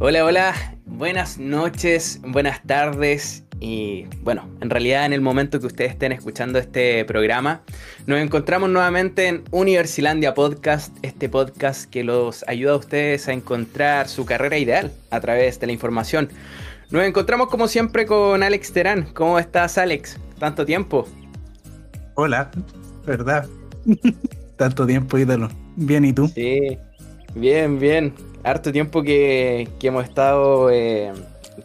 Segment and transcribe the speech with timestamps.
[0.00, 0.54] Hola, hola,
[0.86, 6.58] buenas noches, buenas tardes y bueno, en realidad en el momento que ustedes estén escuchando
[6.58, 7.62] este programa,
[8.04, 14.08] nos encontramos nuevamente en Universilandia Podcast, este podcast que los ayuda a ustedes a encontrar
[14.08, 16.28] su carrera ideal a través de la información.
[16.90, 19.04] Nos encontramos como siempre con Alex Terán.
[19.14, 20.18] ¿Cómo estás Alex?
[20.40, 21.06] Tanto tiempo.
[22.14, 22.50] Hola,
[23.06, 23.48] ¿verdad?
[24.56, 25.48] Tanto tiempo, ídolo.
[25.76, 26.26] Bien, ¿y tú?
[26.28, 26.78] Sí,
[27.36, 28.12] bien, bien.
[28.44, 31.12] Harto tiempo que, hemos estado eh,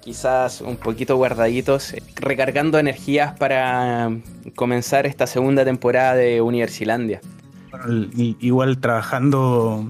[0.01, 4.09] quizás un poquito guardaditos, recargando energías para
[4.55, 7.19] comenzar esta segunda temporada de Universilandia.
[8.39, 9.89] igual trabajando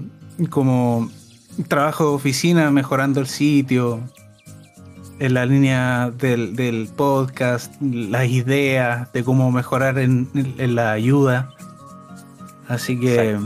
[0.50, 1.08] como
[1.68, 4.00] trabajo de oficina, mejorando el sitio,
[5.20, 10.28] en la línea del, podcast, las ideas de cómo mejorar en,
[10.74, 11.50] la ayuda.
[12.66, 13.38] Así que...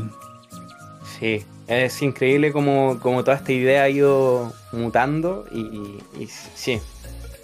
[1.18, 6.80] Sí, es increíble como, toda esta idea ha ido mutando y, sí,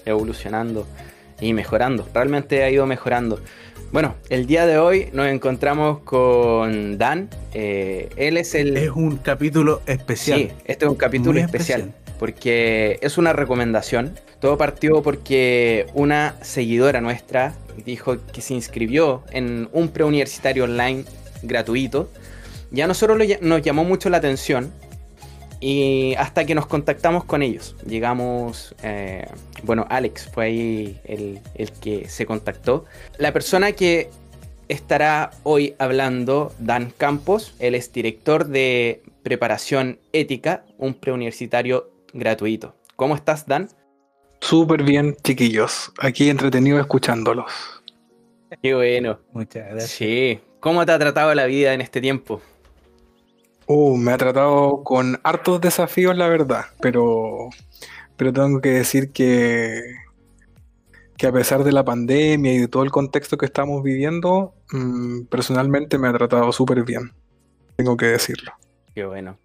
[0.05, 0.86] evolucionando
[1.41, 2.06] y mejorando.
[2.12, 3.41] Realmente ha ido mejorando.
[3.92, 7.28] Bueno, el día de hoy nos encontramos con Dan.
[7.55, 8.77] Eh, él es el...
[8.77, 10.39] Es un capítulo especial.
[10.39, 14.14] Sí, este es un capítulo especial porque es una recomendación.
[14.41, 17.55] Todo partió porque una seguidora nuestra
[17.86, 21.05] dijo que se inscribió en un preuniversitario online
[21.42, 22.11] gratuito.
[22.71, 24.73] Ya a nosotros nos llamó mucho la atención
[25.61, 27.77] y hasta que nos contactamos con ellos.
[27.87, 29.27] Llegamos, eh,
[29.63, 32.85] bueno, Alex fue ahí el, el que se contactó.
[33.19, 34.11] La persona que
[34.71, 37.55] estará hoy hablando Dan Campos.
[37.59, 42.77] Él es director de preparación ética, un preuniversitario gratuito.
[42.97, 43.69] ¿Cómo estás, Dan?
[44.41, 45.93] Súper bien, chiquillos.
[45.98, 47.53] Aquí entretenido escuchándolos.
[48.63, 49.19] Qué bueno.
[49.33, 49.91] Muchas gracias.
[49.91, 50.41] Sí.
[50.61, 52.41] ¿Cómo te ha tratado la vida en este tiempo?
[53.73, 56.65] Uh, me ha tratado con hartos desafíos, la verdad.
[56.81, 57.51] Pero,
[58.17, 59.81] pero tengo que decir que,
[61.17, 65.27] que a pesar de la pandemia y de todo el contexto que estamos viviendo, mm,
[65.27, 67.13] personalmente me ha tratado súper bien.
[67.77, 68.51] Tengo que decirlo.
[68.92, 69.39] Qué bueno.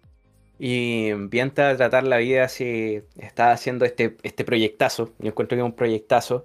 [0.58, 5.66] Y a tratar la vida si está haciendo este, este proyectazo, yo encuentro que es
[5.66, 6.42] un proyectazo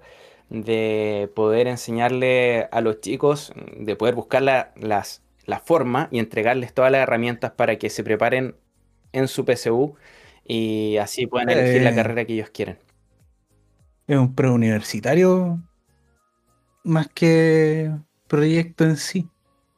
[0.50, 6.72] de poder enseñarle a los chicos, de poder buscar la, las, la forma y entregarles
[6.72, 8.56] todas las herramientas para que se preparen
[9.12, 9.94] en su PSU
[10.44, 11.94] y así puedan elegir la eh.
[11.94, 12.78] carrera que ellos quieren.
[14.06, 15.60] Es un preuniversitario
[16.84, 17.90] más que
[18.26, 19.28] proyecto en sí.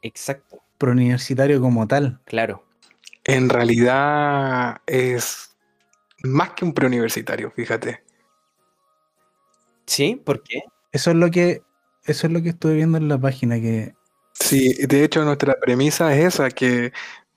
[0.03, 0.63] Exacto.
[0.79, 2.21] Preuniversitario como tal.
[2.25, 2.65] Claro.
[3.25, 5.57] En realidad es
[6.23, 8.03] más que un preuniversitario, fíjate.
[9.87, 10.21] ¿Sí?
[10.23, 10.63] ¿Por qué?
[10.93, 11.63] Eso es lo que
[12.07, 13.95] eso es lo que estuve viendo en la página que
[14.35, 16.93] Sí, de hecho nuestra premisa es esa que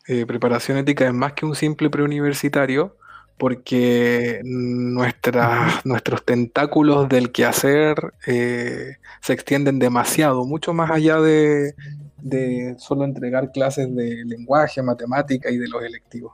[0.07, 2.97] eh, preparación ética es más que un simple preuniversitario
[3.37, 11.75] porque nuestros tentáculos del quehacer eh, se extienden demasiado, mucho más allá de,
[12.17, 16.33] de solo entregar clases de lenguaje, matemática y de los electivos.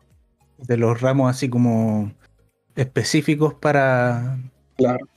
[0.57, 2.13] De los ramos así como
[2.75, 4.37] específicos para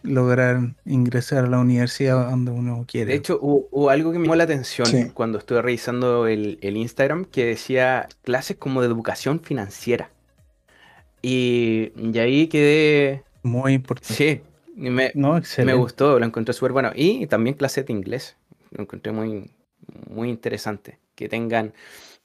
[0.03, 3.12] lograr ingresar a la universidad donde uno quiere.
[3.12, 7.44] De hecho, hubo, algo que me llamó la atención cuando estuve revisando el, Instagram que
[7.44, 10.11] decía clases como de educación financiera.
[11.22, 13.25] Y, ahí quedé...
[13.43, 14.15] Muy importante.
[14.15, 14.41] Sí,
[14.77, 16.93] me, me gustó, lo encontré súper bueno.
[16.94, 18.37] Y también clases de inglés.
[18.71, 19.50] Lo encontré muy,
[20.11, 20.99] muy interesante.
[21.15, 21.73] Que tengan.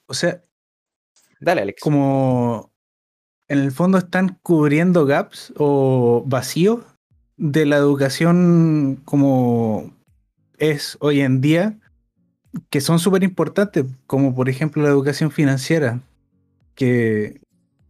[0.08, 0.42] O sea.
[1.40, 1.82] Dale, Alex.
[1.82, 2.72] Como.
[3.48, 6.86] En el fondo están cubriendo gaps o vacíos
[7.42, 9.92] de la educación como
[10.60, 11.80] es hoy en día,
[12.70, 16.02] que son súper importantes, como por ejemplo la educación financiera,
[16.76, 17.42] que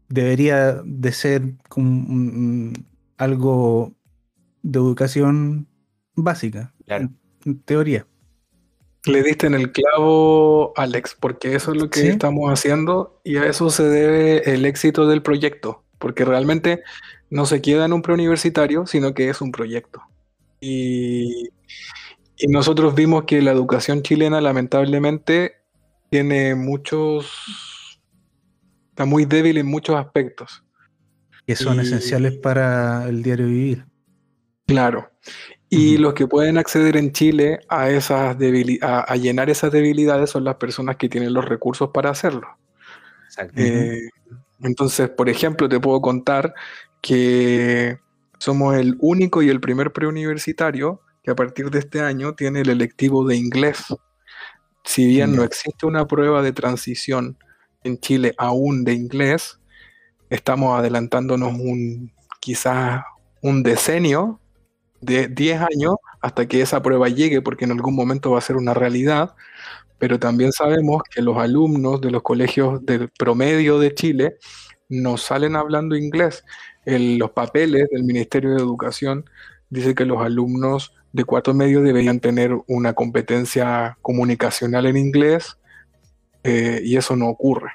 [0.08, 2.72] debería de ser como
[3.18, 3.92] algo
[4.64, 5.68] de educación
[6.16, 8.08] básica, en teoría.
[9.06, 13.48] Le diste en el clavo, Alex, porque eso es lo que estamos haciendo y a
[13.48, 16.84] eso se debe el éxito del proyecto, porque realmente
[17.32, 20.04] no se queda en un preuniversitario, sino que es un proyecto.
[20.60, 21.50] Y,
[22.38, 25.56] y nosotros vimos que la educación chilena lamentablemente
[26.10, 28.00] tiene muchos,
[28.90, 30.64] está muy débil en muchos aspectos.
[31.48, 33.86] Que son esenciales para el diario vivir.
[34.68, 35.10] Claro.
[35.70, 38.36] Y los que pueden acceder en Chile a, esas
[38.82, 42.48] a, llenar esas debilidades son las personas que tienen los recursos para hacerlo.
[43.56, 44.10] Eh,
[44.62, 46.54] entonces, por ejemplo, te puedo contar
[47.02, 48.00] que
[48.40, 52.70] somos el único y el primer preuniversitario que a partir de este año tiene el
[52.70, 53.86] electivo de inglés.
[54.84, 57.38] Si bien no existe una prueba de transición
[57.84, 59.60] en Chile aún de inglés,
[60.30, 63.04] estamos adelantándonos un quizás
[63.42, 64.40] un decenio
[65.02, 68.56] de 10 años hasta que esa prueba llegue, porque en algún momento va a ser
[68.56, 69.36] una realidad,
[69.98, 74.38] pero también sabemos que los alumnos de los colegios del promedio de Chile
[74.90, 76.44] no salen hablando inglés.
[76.86, 79.26] En los papeles del Ministerio de Educación
[79.70, 85.58] dice que los alumnos de cuarto medio deberían tener una competencia comunicacional en inglés
[86.44, 87.72] eh, y eso no ocurre.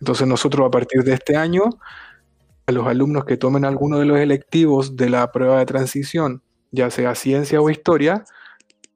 [0.00, 1.62] Entonces nosotros a partir de este año,
[2.66, 6.90] a los alumnos que tomen alguno de los electivos de la prueba de transición, ya
[6.90, 8.24] sea ciencia o historia,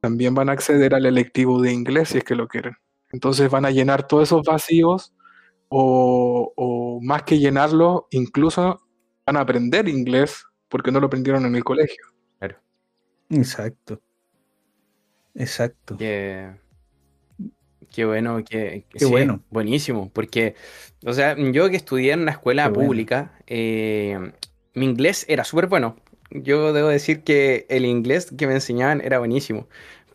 [0.01, 2.75] también van a acceder al electivo de inglés si es que lo quieren.
[3.11, 5.13] Entonces van a llenar todos esos vacíos
[5.69, 8.81] o, o más que llenarlos, incluso
[9.27, 12.03] van a aprender inglés porque no lo aprendieron en el colegio.
[13.29, 14.01] Exacto.
[15.35, 15.97] Exacto.
[15.97, 16.49] Qué,
[17.93, 19.43] qué bueno, qué, qué bueno.
[19.49, 20.55] Buenísimo, porque,
[21.05, 24.31] o sea, yo que estudié en una escuela pública, eh,
[24.73, 25.97] mi inglés era súper bueno.
[26.31, 29.67] Yo debo decir que el inglés que me enseñaban era buenísimo,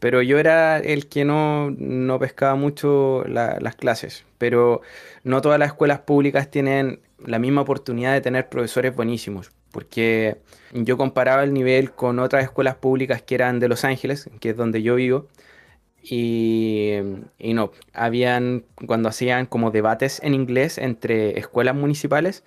[0.02, 4.24] pero yo era el que no, no pescaba mucho las clases.
[4.36, 4.80] Pero
[5.22, 10.38] no todas las escuelas públicas tienen la misma oportunidad de tener profesores buenísimos porque
[10.72, 14.56] yo comparaba el nivel con otras escuelas públicas que eran de Los Ángeles, que es
[14.56, 15.28] donde yo vivo,
[16.02, 16.96] y,
[17.38, 22.42] no, habían, cuando hacían como debates en inglés entre escuelas municipales,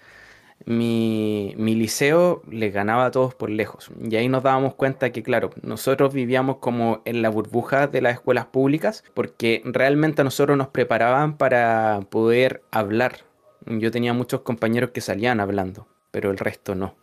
[0.66, 3.92] mi, mi, liceo les ganaba a todos por lejos.
[4.02, 8.14] Y ahí nos dábamos cuenta que, claro, nosotros vivíamos como en la burbuja de las
[8.14, 13.18] escuelas públicas, porque realmente a nosotros nos preparaban para poder hablar.
[13.66, 16.96] Yo tenía muchos compañeros que salían hablando, pero el resto no.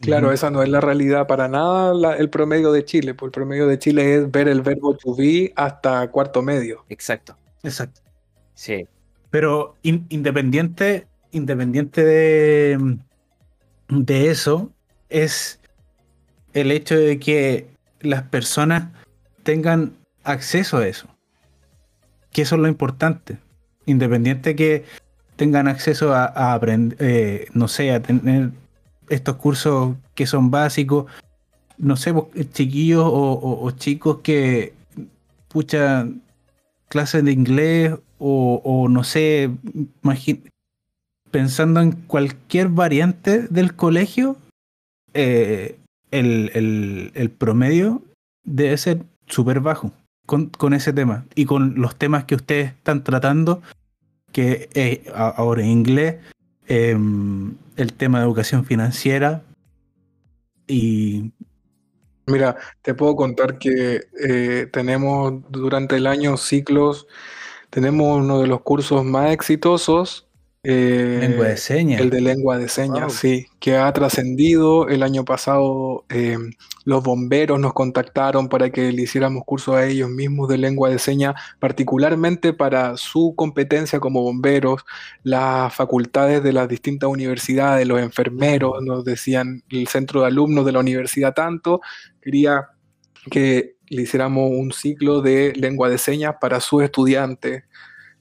[0.00, 3.66] Claro, esa no es la realidad para nada el promedio de Chile, pues el promedio
[3.66, 6.84] de Chile es ver el verbo to be hasta cuarto medio.
[6.88, 7.36] Exacto.
[7.64, 8.00] Exacto.
[8.54, 8.86] Sí.
[9.30, 12.98] Pero independiente, independiente de,
[14.30, 14.70] eso,
[15.08, 15.60] es
[16.54, 17.68] el hecho de que
[18.00, 18.88] las personas
[19.42, 19.92] tengan
[20.24, 21.08] acceso a eso.
[22.32, 23.38] Que eso es lo importante.
[23.86, 24.84] Independiente que
[25.36, 28.50] tengan acceso a, aprender, eh, no sé, a tener
[29.08, 31.06] estos cursos que son básicos,
[31.78, 32.12] no sé,
[32.52, 34.74] chiquillos o, chicos que,
[35.48, 36.06] pucha,
[36.88, 39.50] clases de inglés o, no sé,
[41.30, 44.36] pensando en cualquier variante del colegio,
[45.14, 45.78] eh,
[46.10, 48.02] el, promedio
[48.44, 49.92] debe ser súper bajo
[50.26, 53.62] con, ese tema y con los temas que ustedes están tratando,
[54.32, 56.16] que eh, ahora en inglés,
[56.68, 59.42] Em, el tema de educación financiera
[60.66, 61.32] y...
[62.28, 67.06] Mira, te puedo contar que eh, tenemos durante el año ciclos,
[67.70, 70.27] tenemos uno de los cursos más exitosos
[70.72, 72.00] lengua de eh, señas.
[72.00, 74.88] El de lengua de señas, sí, que ha trascendido.
[74.88, 76.52] El año pasado em,
[76.84, 80.98] los bomberos nos contactaron para que le hiciéramos curso a ellos mismos de lengua de
[80.98, 84.84] señas, particularmente para su competencia como bomberos,
[85.22, 90.72] las facultades de las distintas universidades, los enfermeros, nos decían el centro de alumnos de
[90.72, 91.80] la universidad tanto,
[92.20, 92.68] quería
[93.30, 97.64] que le hiciéramos un ciclo de lengua de señas para sus estudiantes.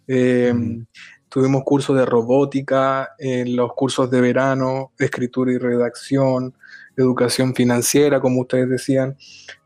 [0.08, 0.86] Em,
[1.29, 6.53] Tuvimos cursos de robótica, en los cursos de verano, escritura y redacción,
[6.96, 9.17] educación financiera, como ustedes decían.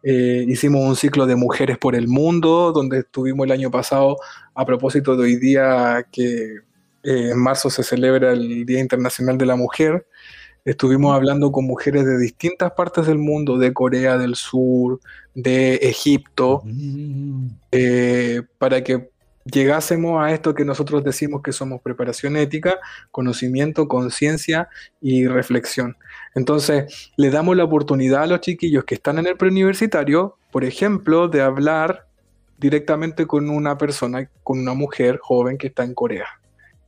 [0.03, 4.18] Eh, hicimos un ciclo de mujeres por el mundo, donde estuvimos el año pasado
[4.53, 6.58] a propósito de hoy día que
[7.03, 10.06] eh, en marzo se celebra el Día Internacional de la Mujer.
[10.63, 15.00] Estuvimos hablando con mujeres de distintas partes del mundo, de Corea del Sur,
[15.34, 17.48] de Egipto, mm.
[17.72, 19.10] eh, para que
[19.46, 22.80] llegásemos a esto que nosotros decimos que somos preparación ética,
[23.12, 24.70] conocimiento, conciencia
[25.00, 25.98] y reflexión.
[26.36, 31.28] Entonces, le damos la oportunidad a los chiquillos que están en el preuniversitario, por ejemplo,
[31.28, 32.08] de hablar
[32.58, 36.28] directamente con una persona, con una mujer joven que está en Corea.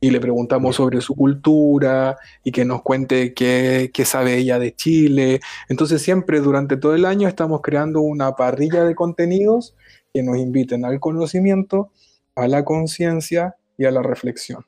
[0.00, 4.74] Y le preguntamos sobre su cultura y que nos cuente qué, qué sabe ella de
[4.74, 5.40] Chile.
[5.68, 9.74] Entonces siempre durante todo el año estamos creando una parrilla de contenidos
[10.12, 11.90] que nos inviten al conocimiento
[12.36, 14.64] a la conciencia y a la reflexión.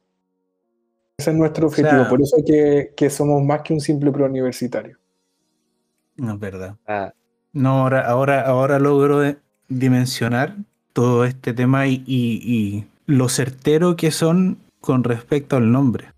[1.18, 4.98] Ese es nuestro objetivo, por eso que, que, somos más que un simple preuniversitario.
[6.16, 6.76] No es verdad.
[6.86, 7.12] Ah.
[7.52, 9.22] No, ahora, ahora, ahora logro
[9.68, 10.56] dimensionar
[10.92, 16.12] todo este tema y, y, lo certero que son con respecto al nombre.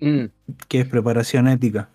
[0.00, 0.24] Mm.
[0.68, 1.88] Que es preparación ética.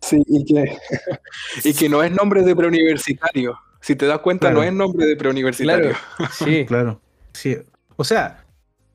[0.00, 0.76] Sí, y que,
[1.64, 3.58] y que no es nombre de preuniversitario.
[3.80, 5.94] Si te das cuenta, no es nombre de preuniversitario.
[6.32, 7.00] Sí, claro.
[7.32, 7.56] Sí,
[7.96, 8.44] o sea,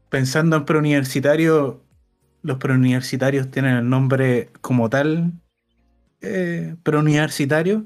[0.10, 1.82] pensando en preuniversitario,
[2.42, 5.34] los preuniversitarios tienen el nombre como tal,
[6.22, 7.86] eh, preuniversitario,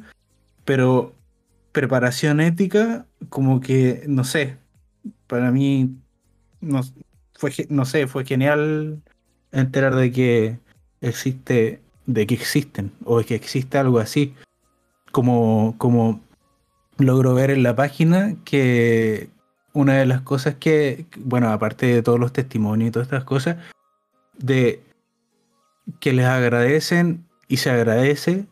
[0.65, 1.13] pero
[1.71, 4.57] preparación ética, como que, no sé,
[5.27, 5.95] para mí,
[6.61, 6.81] no,
[7.33, 9.01] fue, no sé, fue genial
[9.51, 10.59] enterar de que
[11.01, 14.35] existe, de que existen, o de que existe algo así,
[15.11, 16.21] como, como
[16.97, 19.29] logro ver en la página que
[19.79, 23.57] una de las cosas que, bueno, aparte de todos los testimonios y todas estas cosas,
[24.37, 24.83] de
[25.99, 28.45] que les agradecen y se agradece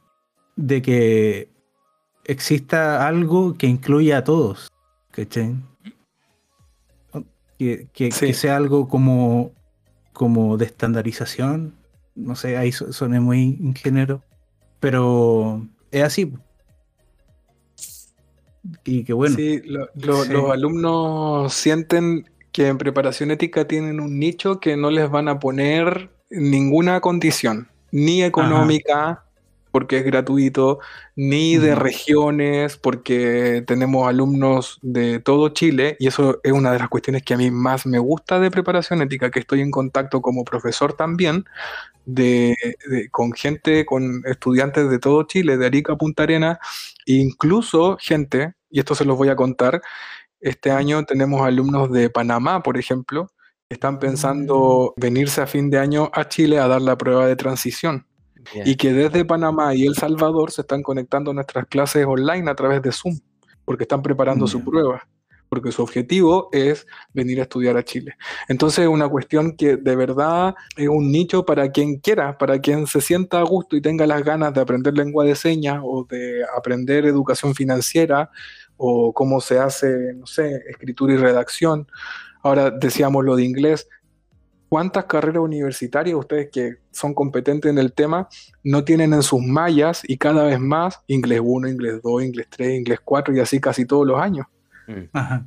[0.55, 1.49] de que
[2.23, 4.69] exista algo que incluya a todos,
[5.11, 5.55] ¿cachai?
[7.57, 9.51] Que, que, sea algo como,
[10.13, 11.73] como de estandarización,
[12.15, 14.21] no sé, ahí suene muy ingeniero,
[14.79, 16.31] pero es así.
[18.87, 19.35] Y que bueno.
[19.35, 19.61] Sí,
[19.95, 25.39] los alumnos sienten que en preparación ética tienen un nicho que no les van a
[25.39, 29.25] poner ninguna condición, ni económica,
[29.71, 30.79] porque es gratuito,
[31.15, 36.89] ni de regiones, porque tenemos alumnos de todo Chile, y eso es una de las
[36.89, 40.45] cuestiones que a mí más me gusta de preparación ética, que estoy en contacto como
[40.45, 41.45] profesor también,
[42.05, 42.55] de,
[43.11, 46.59] con gente, con estudiantes de todo Chile, de Arica a Punta Arena,
[47.05, 49.81] e incluso gente, y esto se los voy a contar,
[50.39, 53.27] este año tenemos alumnos de Panamá, por ejemplo,
[53.67, 55.01] que están pensando mm.
[55.01, 58.05] venirse a fin de año a Chile a dar la prueba de transición.
[58.63, 62.55] Y que desde Panamá y El Salvador se están conectando a nuestras clases online a
[62.55, 63.19] través de Zoom,
[63.65, 65.05] porque están preparando su prueba,
[65.49, 68.15] porque su objetivo es venir a estudiar a Chile.
[68.47, 72.87] Entonces es una cuestión que de verdad es un nicho para quien quiera, para quien
[72.87, 76.43] se sienta a gusto y tenga las ganas de aprender lengua de señas o de
[76.55, 78.29] aprender educación financiera
[78.77, 81.87] o cómo se hace, no sé, escritura y redacción.
[82.43, 83.87] Ahora decíamos lo de inglés,
[84.69, 88.27] ¿Cuántas carreras universitarias ustedes que son competentes en el tema
[88.63, 92.79] no tienen en sus mallas y cada vez más inglés 1, inglés 2, inglés 3,
[92.79, 94.45] inglés 4 y así casi todos los años?
[94.87, 95.09] Mm.
[95.13, 95.45] Ajá.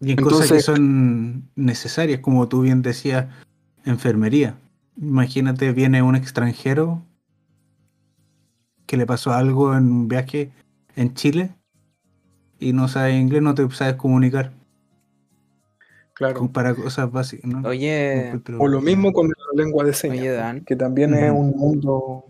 [0.00, 3.26] Y en cosas que son necesarias, como tú bien decías,
[3.84, 4.56] enfermería.
[5.00, 7.02] Imagínate, viene un extranjero
[8.86, 10.50] que le pasó algo en un viaje
[10.96, 11.54] en Chile
[12.58, 14.52] y no sabe inglés, no te sabes comunicar.
[16.14, 16.48] Claro.
[16.52, 17.66] Para cosas básicas, ¿no?
[17.66, 18.32] Oye.
[18.58, 20.62] O lo mismo con la lengua de señas.
[20.66, 22.24] que también es un mundo.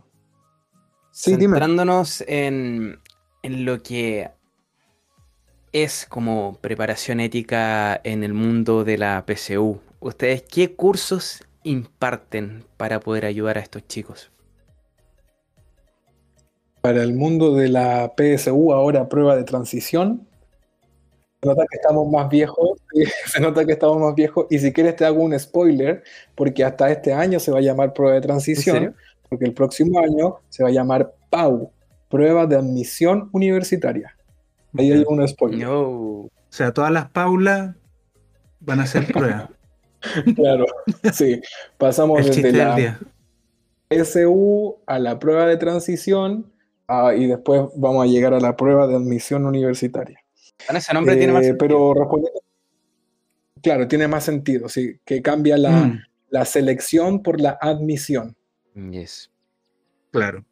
[1.11, 2.99] Sí, Centrándonos en,
[3.43, 4.31] en lo que
[5.73, 9.81] es como preparación ética en el mundo de la PCU.
[10.01, 14.31] ¿Ustedes qué cursos imparten para poder ayudar a estos chicos?
[16.83, 20.27] Para el mundo de la PSU, ahora prueba de transición,
[21.41, 22.79] se nota que estamos más viejos,
[23.27, 26.03] se nota que estamos más viejos, y si quieres te hago un spoiler,
[26.35, 28.95] porque hasta este año se va a llamar prueba de transición,
[29.29, 31.71] porque el próximo año se va a llamar PAU,
[32.11, 34.15] prueba de admisión universitaria.
[34.77, 35.69] Ahí hay un spoiler.
[35.69, 37.75] O sea, todas las Paulas
[38.61, 39.51] van a ser prueba.
[40.37, 40.67] claro,
[41.13, 41.41] sí.
[41.79, 42.99] Pasamos desde la
[43.91, 46.53] SU a la prueba de transición
[46.89, 50.23] ah, y después vamos a llegar a la prueba de admisión universitaria
[50.75, 52.41] ese nombre tiene más eh, Pero respondiendo,
[53.63, 56.03] claro, tiene más sentido, sí, que cambia la, mm.
[56.31, 58.37] la selección por la admisión.
[58.75, 59.31] Yes.
[60.11, 60.45] Claro.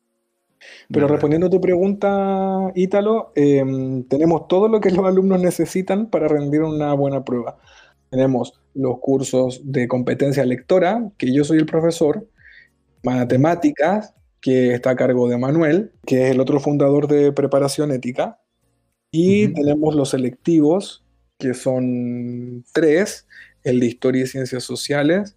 [0.90, 6.28] Pero respondiendo a tu pregunta, Ítalo, em, tenemos todo lo que los alumnos necesitan para
[6.28, 7.58] rendir una buena prueba.
[8.10, 12.28] Tenemos los cursos de competencia lectora, que yo soy el profesor,
[13.02, 18.40] matemáticas, que está a cargo de Manuel, que es el otro fundador de preparación ética,
[19.12, 21.04] y tenemos los selectivos,
[21.38, 23.26] que son tres,
[23.64, 25.36] el de Historia y Ciencias Sociales,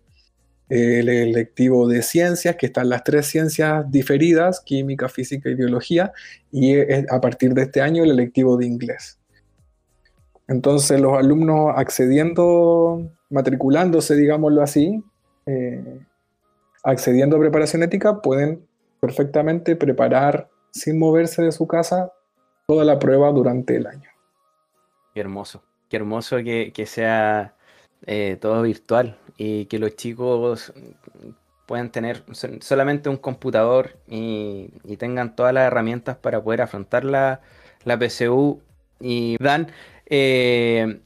[0.73, 6.11] el electivo de Ciencias, que están las tres ciencias diferidas, Química, Física y Biología,
[6.51, 9.19] y a partir de este año el electivo de Inglés.
[10.47, 15.03] Entonces los alumnos accediendo, matriculándose, digámoslo así,
[15.45, 15.99] eh,
[16.83, 18.65] accediendo a preparación ética, pueden
[18.99, 22.11] perfectamente preparar sin moverse de su casa
[22.67, 24.09] toda la prueba durante el año.
[25.13, 27.55] Qué hermoso, qué hermoso que, sea
[28.05, 30.73] eh, todo virtual y que los chicos
[31.65, 32.23] puedan tener
[32.61, 37.41] solamente un computador y, tengan todas las herramientas para poder afrontar la,
[37.83, 38.61] la PCU.
[38.99, 39.67] Y Dan,
[40.05, 40.99] eh,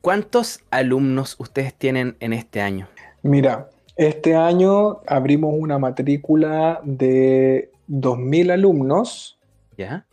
[0.00, 2.88] ¿cuántos alumnos ustedes tienen en este año?
[3.22, 9.38] Mira, este año abrimos una matrícula de 2.000 alumnos.
[9.76, 10.04] ¿Ya?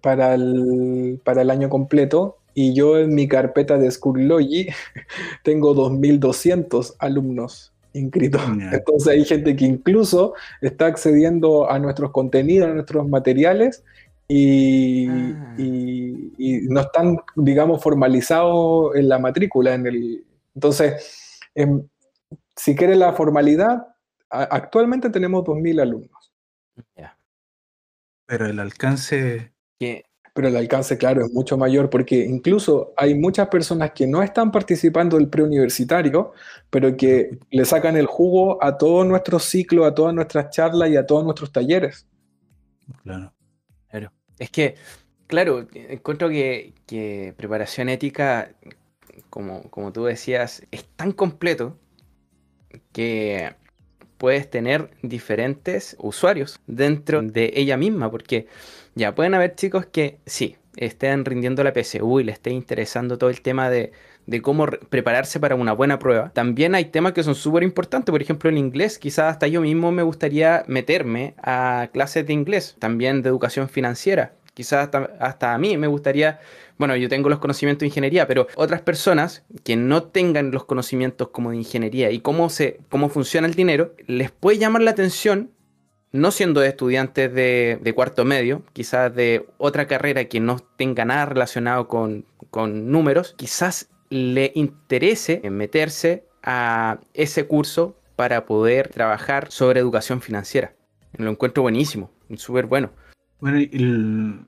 [0.00, 4.66] para el, para el año completo y yo en mi carpeta de Schoology
[5.44, 8.42] tengo 2.200 alumnos inscritos.
[8.72, 13.84] Entonces hay gente que incluso está accediendo a nuestros contenidos, a nuestros materiales
[14.26, 15.54] y, ah.
[16.68, 19.74] no están, digamos, formalizados en la matrícula.
[19.74, 20.24] En el,
[20.56, 21.86] entonces, em,
[22.56, 23.86] si quiere la formalidad,
[24.30, 26.32] actualmente tenemos 2.000 alumnos.
[28.26, 29.52] Pero el alcance...
[30.38, 34.52] Pero el alcance, claro, es mucho mayor porque incluso hay muchas personas que no están
[34.52, 36.32] participando del preuniversitario,
[36.70, 40.96] pero que le sacan el jugo a todo nuestro ciclo, a todas nuestras charlas y
[40.96, 42.06] a todos nuestros talleres.
[43.02, 43.32] Claro.
[43.90, 44.12] Claro.
[44.38, 44.76] Es que,
[45.26, 48.52] claro, encuentro que, que preparación ética,
[49.30, 51.76] como, como tú decías, es tan completo
[52.92, 53.56] que
[54.18, 58.46] puedes tener diferentes usuarios dentro de ella misma, porque
[58.94, 63.30] ya pueden haber chicos que sí, estén rindiendo la PSU y les esté interesando todo
[63.30, 63.92] el tema de,
[64.42, 66.30] cómo prepararse para una buena prueba.
[66.34, 69.90] También hay temas que son súper importantes, por ejemplo el inglés, quizás hasta yo mismo
[69.92, 74.32] me gustaría meterme a clases de inglés, también de educación financiera.
[74.58, 76.40] Quizás hasta, a mí me gustaría,
[76.78, 81.28] bueno, yo tengo los conocimientos de ingeniería, pero otras personas que no tengan los conocimientos
[81.28, 85.52] como de ingeniería y cómo, se, cómo funciona el dinero, les puede llamar la atención,
[86.10, 91.86] no siendo estudiantes de, cuarto medio, quizás de otra carrera que no tenga nada relacionado
[91.86, 100.20] con, con números, quizás le interese meterse a ese curso para poder trabajar sobre educación
[100.20, 100.74] financiera.
[101.16, 102.90] Lo encuentro buenísimo, súper bueno.
[103.40, 104.46] Bueno,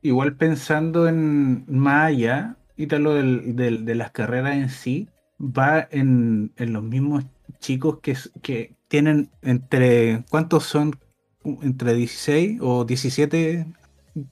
[0.00, 5.08] igual pensando en más allá, y tal lo de las carreras en sí,
[5.40, 7.24] va en, los mismos
[7.58, 10.96] chicos que, que tienen entre, ¿cuántos son?
[11.44, 13.66] Entre 16 o 17,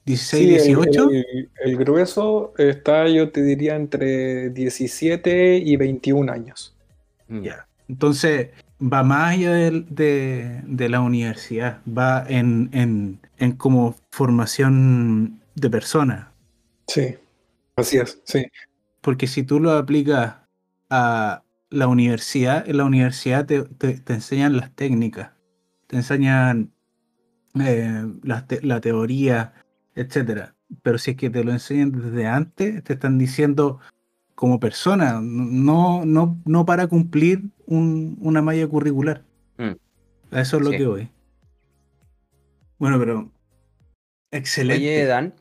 [0.05, 1.09] 16, 18.
[1.65, 6.73] El, grueso está, yo te diría, entre 17 y 21 años.
[7.27, 7.67] Ya.
[7.89, 8.49] Entonces,
[8.81, 16.31] va más allá de, de, la universidad, va en, en, en, como formación de persona.
[16.87, 17.15] Sí,
[17.75, 18.45] así es, sí.
[19.01, 20.35] Porque si tú lo aplicas
[20.89, 25.31] a la universidad, en la universidad te, te, enseñan las técnicas,
[25.87, 26.71] te enseñan
[27.59, 29.53] eh, la, la teoría,
[29.95, 30.55] etcétera.
[30.83, 33.79] Pero si es que te lo enseñan desde antes, te están diciendo
[34.35, 39.23] como persona, no, no, no para cumplir una malla curricular.
[39.57, 39.73] Mm.
[40.31, 41.09] A eso es lo que voy.
[42.81, 43.31] Bueno, pero
[44.33, 44.81] excelente.
[44.81, 45.35] Oye, Dan.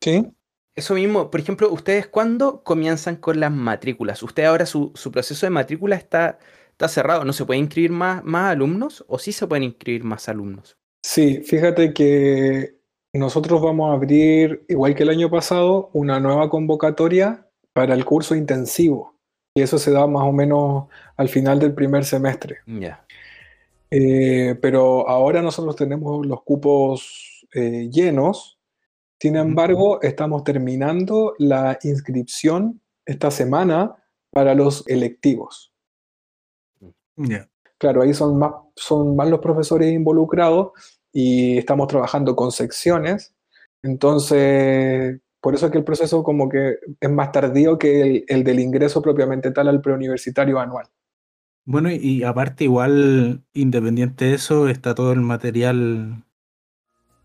[0.00, 0.32] Sí.
[0.76, 4.22] Eso mismo, por ejemplo, ¿ustedes cuándo comienzan con las matrículas?
[4.22, 6.38] ¿Usted ahora su, proceso de matrícula está,
[6.70, 7.24] está cerrado?
[7.24, 10.78] ¿No se puede inscribir más, más alumnos o sí se pueden inscribir más alumnos?
[11.04, 12.76] Sí, fíjate que
[13.12, 18.36] nosotros vamos a abrir, igual que el año pasado, una nueva convocatoria para el curso
[18.36, 19.16] intensivo.
[19.56, 22.58] Y eso se da más o menos al final del primer semestre.
[22.66, 23.04] Ya.
[23.94, 28.58] Eh, pero ahora nosotros tenemos los cupos eh, llenos.
[29.20, 33.94] Sin embargo, estamos terminando la inscripción esta semana
[34.30, 35.72] para los electivos.
[37.16, 37.48] Ya.
[37.76, 40.72] Claro, ahí son más, son más los profesores involucrados
[41.12, 43.34] y estamos trabajando con secciones.
[43.82, 48.60] Entonces, por eso es que el proceso como que es más tardío que el, del
[48.60, 50.86] ingreso propiamente tal al preuniversitario anual.
[51.64, 56.24] Bueno, y aparte igual, independiente de eso, está todo el material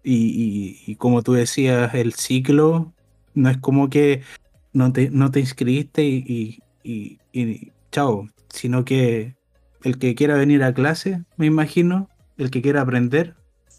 [0.03, 2.93] y, como tú decías, el ciclo,
[3.33, 4.21] no es como que
[4.73, 9.35] no te, no te inscribiste y, y, chao, sino que
[9.83, 13.35] el que quiera venir a clase, me imagino, el que quiera aprender,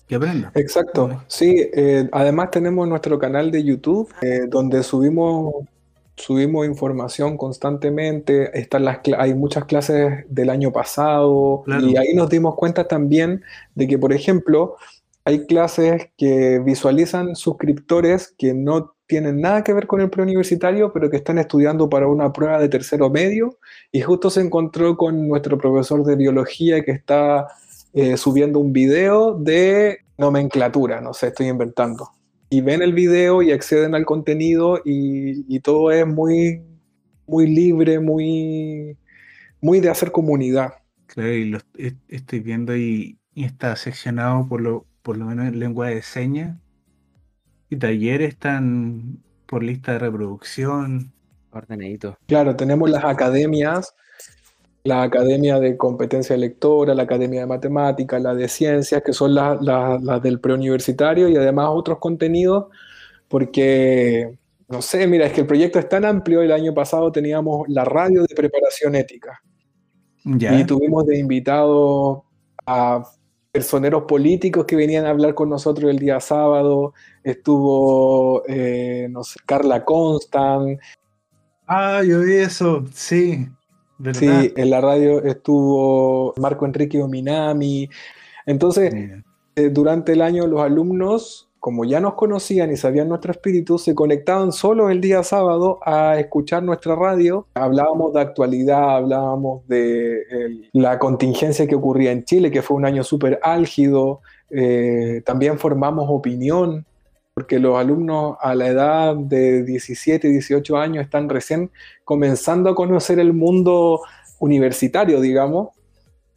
[0.07, 0.53] que aprenda.
[0.55, 1.69] Exacto, sí.
[1.73, 5.55] Eh, además tenemos nuestro canal de YouTube eh, donde subimos,
[6.19, 8.59] subimos información constantemente.
[8.59, 13.43] Están las, hay muchas clases del año pasado y ahí nos dimos cuenta también
[13.75, 14.77] de que, por ejemplo,
[15.25, 21.11] hay clases que visualizan suscriptores que no tienen nada que ver con el preuniversitario, pero
[21.11, 23.59] que están estudiando para una prueba de tercero medio
[23.91, 27.49] y justo se encontró con nuestro profesor de biología que está
[27.95, 32.11] eh, subiendo un video de nomenclatura, no sé, estoy inventando.
[32.51, 36.63] Y ven el video y acceden al contenido y, todo es muy,
[37.27, 38.97] muy libre, muy,
[39.61, 40.75] muy de hacer comunidad.
[41.07, 41.59] Claro, y lo
[42.09, 46.57] estoy viendo y, está seccionado por lo, por lo menos en lengua de señas.
[47.71, 51.13] Y talleres están por lista de reproducción.
[51.51, 52.19] Ordenadito.
[52.27, 53.95] Claro, tenemos las academias
[54.89, 60.23] la Academia de Competencia Lectora, la Academia de Matemáticas, la de Ciencias, que son las
[60.23, 62.69] del preuniversitario y además otros contenidos,
[63.29, 67.69] porque, no sé, mira, es que el proyecto es tan amplio, el año pasado teníamos
[67.69, 69.43] la radio de preparación ética.
[70.25, 72.21] Y tuvimos de invitados
[72.67, 73.03] a
[73.53, 76.95] personeros políticos que venían a hablar con nosotros el día sábado.
[77.23, 80.81] Estuvo, eh, no sé, Carla Constant.
[81.67, 83.47] Ah, yo vi eso, sí.
[84.15, 87.89] Sí, en la radio estuvo Marco Enrique Ominami.
[88.47, 88.95] Entonces,
[89.57, 93.95] eh, durante el año los alumnos como ya nos conocían y sabían nuestro espíritu, se
[93.95, 97.47] conectaban solo el día sábado a escuchar nuestra radio.
[97.55, 103.03] Hablábamos de actualidad, hablábamos de la contingencia que ocurría en Chile, que fue un año
[103.03, 104.21] súper álgido.
[104.51, 106.87] Eh, también formamos opinión,
[107.39, 111.71] porque los alumnos a la edad de 17, 18 años están recién
[112.03, 114.01] comenzando a conocer el mundo
[114.41, 115.69] universitario, digamos,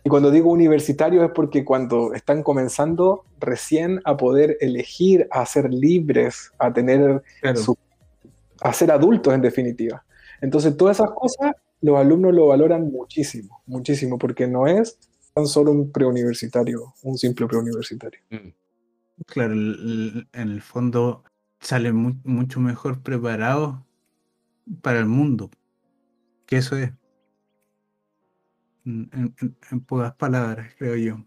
[0.03, 5.73] y cuando digo universitario es porque cuando están comenzando recién a poder elegir, a ser
[5.73, 7.23] libres, a tener
[8.61, 10.05] a ser adultos en definitiva.
[10.39, 14.99] Entonces todas esas cosas los alumnos lo valoran muchísimo, muchísimo, porque no es
[15.33, 18.19] tan solo un preuniversitario, un simple preuniversitario.
[18.29, 18.60] Mm.
[19.27, 21.23] Claro, en el fondo
[21.59, 23.75] salen mucho mejor preparados
[24.81, 25.49] para el mundo,
[26.45, 26.91] que eso es
[28.85, 31.25] en, pocas palabras, creo yo.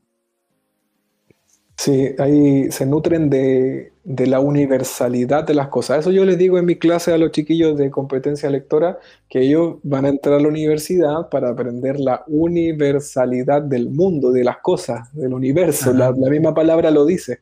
[1.76, 6.00] Sí, ahí se nutren de, la universalidad de las cosas.
[6.00, 9.78] Eso yo les digo en mi clase a los chiquillos de competencia lectora, que ellos
[9.82, 15.12] van a entrar a la universidad para aprender la universalidad del mundo, de las cosas,
[15.14, 15.92] del universo.
[15.92, 17.40] La, misma palabra lo dice.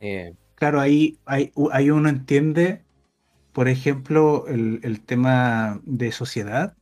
[0.00, 2.82] Eh, claro, ahí, ahí, uno entiende,
[3.52, 6.74] por ejemplo, el, el tema de sociedad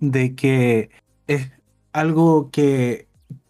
[0.00, 0.90] de que
[1.26, 1.50] es
[1.92, 3.08] algo que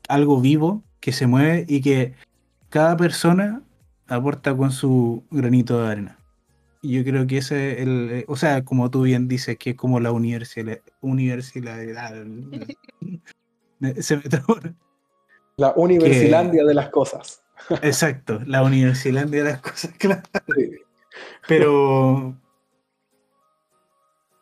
[0.09, 2.15] algo vivo que se mueve y que
[2.71, 3.63] cada persona
[4.09, 6.19] aporta con su granito de arena.
[6.81, 9.71] Y yo creo que ese es el, eh, o sea, como tú bien dices, que
[9.71, 11.71] es como la universidad, universidad
[14.01, 14.23] se me
[15.57, 17.43] La universilandia de las cosas.
[17.83, 20.23] Exacto, la universilandia de las cosas, claro.
[21.47, 22.37] Pero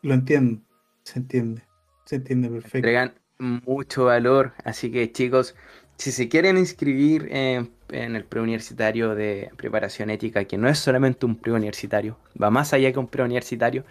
[0.01, 0.61] lo entiendo,
[1.03, 1.63] se entiende.
[2.05, 2.77] Se entiende perfecto.
[2.77, 5.55] Entregan mucho valor, así que chicos,
[5.97, 11.35] si se quieren inscribir en, el preuniversitario de preparación ética, que no es solamente un
[11.35, 13.83] preuniversitario, va más allá que un preuniversitario,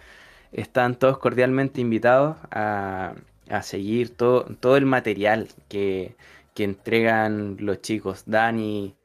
[0.51, 3.15] están todos cordialmente invitados a,
[3.61, 6.15] seguir todo, todo el material que,
[6.53, 8.95] que entregan los chicos, Dani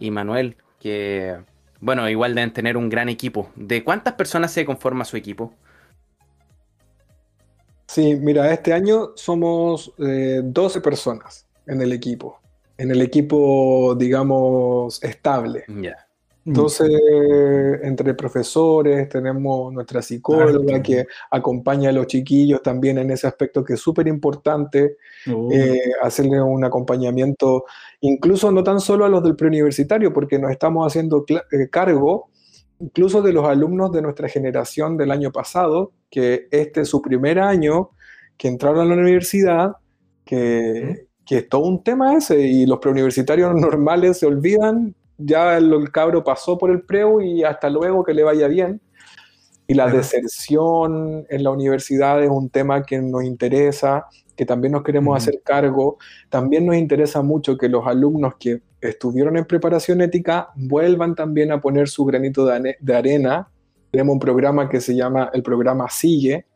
[0.00, 1.36] y Manuel, que,
[1.78, 3.50] bueno, igual deben tener un gran equipo.
[3.54, 5.54] ¿De cuántas personas se conforma su equipo?
[7.86, 12.40] Sí, mira, este año somos 12 eh, personas en el equipo,
[12.78, 15.64] en el equipo, digamos, estable.
[16.46, 16.90] Entonces,
[17.82, 23.74] entre profesores, tenemos nuestra psicóloga que acompaña a los chiquillos también en ese aspecto que
[23.74, 24.96] es súper importante,
[25.30, 25.50] oh.
[25.52, 27.64] eh, hacerle un acompañamiento,
[28.00, 32.30] incluso no tan solo a los del preuniversitario, porque nos estamos haciendo eh, cargo
[32.80, 37.38] incluso de los alumnos de nuestra generación del año pasado, que este es su primer
[37.38, 37.90] año,
[38.36, 39.76] que entraron a la universidad,
[40.24, 45.90] que, que es todo un tema ese, y los preuniversitarios normales se olvidan, ya el,
[45.90, 48.80] cabro pasó por el preu y hasta luego que le vaya bien.
[49.66, 54.82] Y la deserción en la universidad es un tema que nos interesa, que también nos
[54.82, 55.98] queremos hacer cargo.
[56.28, 61.60] También nos interesa mucho que los alumnos que estuvieron en preparación ética vuelvan también a
[61.60, 63.48] poner su granito de, arena.
[63.92, 66.46] Tenemos un programa que se llama el programa Sigue,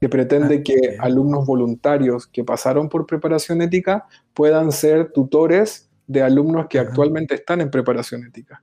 [0.00, 6.22] que pretende ah, que alumnos voluntarios que pasaron por preparación ética puedan ser tutores de
[6.22, 8.62] alumnos que actualmente están en preparación ética.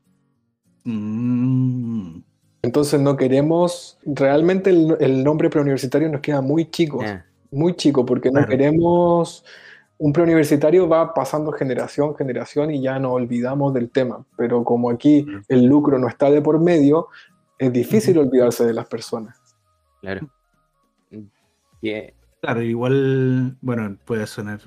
[0.84, 2.20] Mm.
[2.64, 7.04] Entonces no queremos, realmente el, nombre preuniversitario nos queda muy chico,
[7.50, 9.44] muy chico, porque no queremos
[10.02, 14.26] un preuniversitario va pasando generación, generación y ya nos olvidamos del tema.
[14.36, 17.10] Pero como aquí el lucro no está de por medio,
[17.60, 19.40] es difícil olvidarse de las personas.
[20.02, 20.28] Claro.
[22.42, 24.60] Claro, igual, bueno, puede sonar,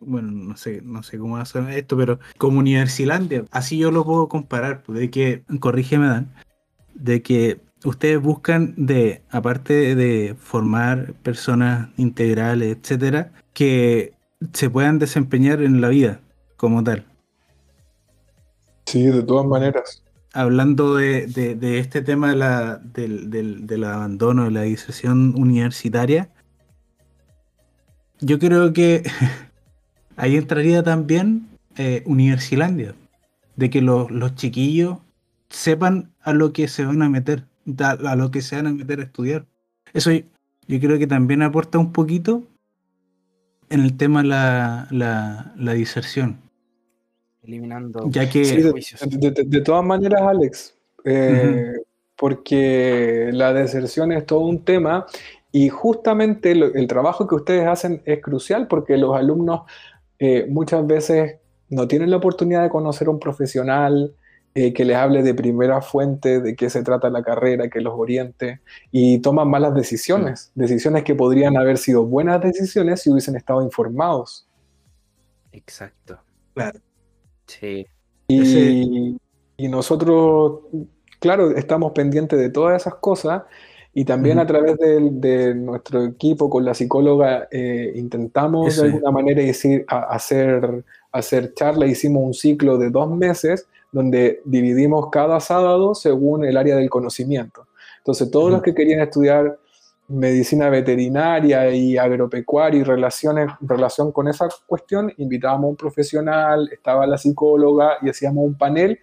[0.00, 3.90] bueno, no sé, no sé cómo va a sonar esto, pero como Universilandia, así yo
[3.90, 6.34] lo puedo comparar, pues, de que, corrígeme Dan,
[6.94, 14.14] de que ustedes buscan de, aparte de formar personas integrales, etcétera, que
[14.52, 16.20] se puedan desempeñar en la vida
[16.56, 17.04] como tal.
[18.86, 20.02] Sí, de todas maneras.
[20.32, 21.24] Hablando de,
[21.78, 26.30] este tema de la, del, del, abandono, de la disociación universitaria,
[28.20, 29.02] yo creo que
[30.18, 32.94] ahí entraría también eh, Universilandia,
[33.56, 34.98] de que los, los chiquillos
[35.48, 37.44] sepan a lo que se van a meter,
[37.78, 39.46] a lo que se van a meter a estudiar.
[39.94, 42.42] Eso yo creo que también aporta un poquito
[43.70, 46.38] en el tema la, la, la diserción.
[47.42, 51.72] Eliminando ya que de, todas maneras, Alex, eh,
[52.16, 55.06] porque la deserción es todo un tema
[55.52, 59.62] y justamente el trabajo que ustedes hacen es crucial porque los alumnos
[60.18, 61.36] eh, muchas veces
[61.68, 64.14] no tienen la oportunidad de conocer a un profesional
[64.54, 67.94] eh, que les hable de primera fuente de qué se trata la carrera, que los
[67.96, 73.62] oriente y toman malas decisiones, decisiones que podrían haber sido buenas decisiones si hubiesen estado
[73.62, 74.48] informados.
[75.52, 76.18] Exacto.
[76.54, 76.80] Claro.
[77.46, 77.86] Sí.
[78.26, 79.16] Y,
[79.56, 80.60] y nosotros
[81.18, 83.42] claro, estamos pendientes de todas esas cosas
[83.98, 89.42] y también a través de, nuestro equipo con la psicóloga eh, intentamos de alguna manera
[89.42, 96.44] decir, hacer, hacer charla, hicimos un ciclo de dos meses donde dividimos cada sábado según
[96.44, 97.66] el área del conocimiento.
[97.96, 99.58] Entonces todos los que querían estudiar
[100.06, 107.04] medicina veterinaria y agropecuaria y relaciones, relación con esa cuestión, invitábamos a un profesional, estaba
[107.04, 109.00] la psicóloga y hacíamos un panel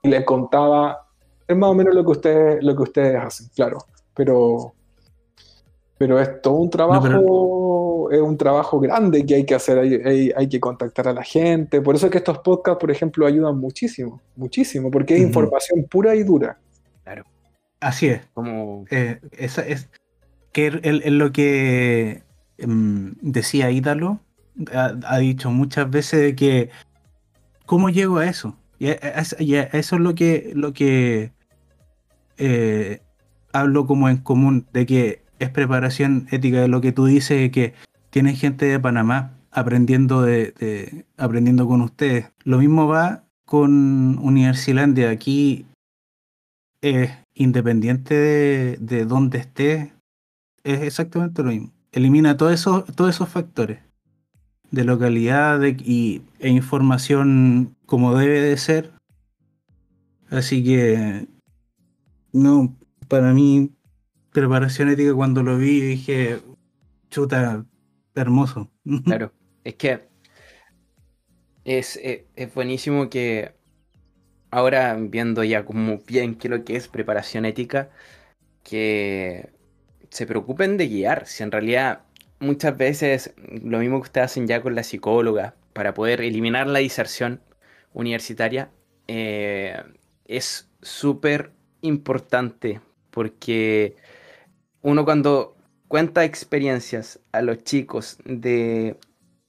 [0.00, 1.08] y le contaba
[1.48, 3.78] es más o menos lo que ustedes, lo que ustedes hacen, claro.
[4.18, 4.74] Pero,
[5.96, 10.58] pero es todo un trabajo, es un trabajo grande que hay que hacer, hay, que
[10.58, 11.80] contactar a la gente.
[11.80, 16.16] Por eso es que estos podcasts, por ejemplo, ayudan muchísimo, muchísimo, porque es información pura
[16.16, 16.58] y dura.
[17.04, 17.24] Claro.
[17.78, 18.22] Así es.
[18.34, 18.86] Como...
[18.90, 19.88] Eh, esa es
[20.50, 22.24] que es lo que
[22.58, 24.18] em, decía Ídalo,
[24.74, 26.70] ha, dicho muchas veces que
[27.66, 28.56] ¿cómo llego a eso?
[28.80, 31.30] Y, eso es lo que, lo que
[32.36, 33.00] eh,
[33.60, 37.74] hablo como en común de que es preparación ética de lo que tú dices, que
[38.10, 42.30] tiene gente de Panamá aprendiendo, de, aprendiendo con ustedes.
[42.44, 45.10] Lo mismo va con Universilandia.
[45.10, 45.66] Aquí
[46.80, 49.92] es independiente de, de dónde esté,
[50.64, 51.72] es exactamente lo mismo.
[51.92, 53.78] Elimina todo eso, todos esos factores
[54.70, 58.92] de localidad y, e información como debe de ser.
[60.30, 61.26] Así que
[62.32, 62.76] no,
[63.08, 63.70] para mí,
[64.32, 66.38] preparación ética cuando lo vi dije,
[67.10, 67.64] chuta,
[68.14, 68.70] hermoso.
[69.04, 69.32] Claro,
[69.64, 70.08] es que
[71.64, 73.52] es, eh, es, buenísimo que
[74.50, 77.90] ahora viendo ya como bien qué lo que es preparación ética,
[78.62, 79.50] que
[80.10, 82.04] se preocupen de guiar, si en realidad
[82.40, 86.78] muchas veces lo mismo que ustedes hacen ya con la psicóloga para poder eliminar la
[86.78, 87.42] diserción
[87.92, 88.70] universitaria,
[89.06, 89.82] eh,
[90.24, 92.80] es súper importante
[93.18, 93.96] porque
[94.80, 95.56] uno cuando
[95.88, 98.96] cuenta experiencias a los chicos de,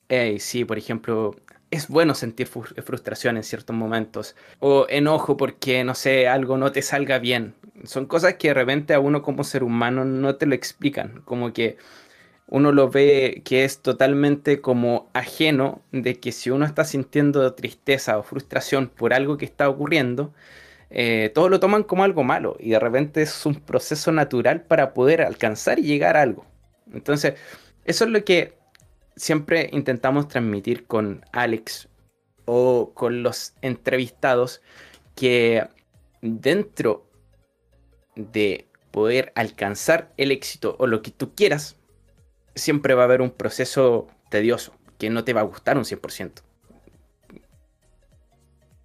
[0.07, 1.35] hey, sí, por ejemplo,
[1.69, 6.81] es bueno sentir frustración en ciertos momentos o enojo porque, no sé, algo no te
[6.81, 7.53] salga bien.
[7.83, 11.53] Son cosas que de repente a uno como ser humano no te lo explican, como
[11.53, 11.77] que
[12.47, 18.17] uno lo ve que es totalmente como ajeno de que si uno está sintiendo tristeza
[18.17, 20.33] o frustración por algo que está ocurriendo,
[20.89, 24.93] eh, todos lo toman como algo malo y de repente es un proceso natural para
[24.93, 26.45] poder alcanzar y llegar a algo.
[26.91, 27.35] Entonces,
[27.85, 28.53] eso es lo que
[29.15, 31.87] siempre intentamos transmitir con Alex
[32.45, 34.61] o con los entrevistados,
[35.15, 35.67] que
[36.21, 37.05] dentro
[38.15, 41.75] de poder alcanzar el éxito o lo que tú quieras,
[42.55, 46.41] siempre va a haber un proceso tedioso que no te va a gustar un 100%.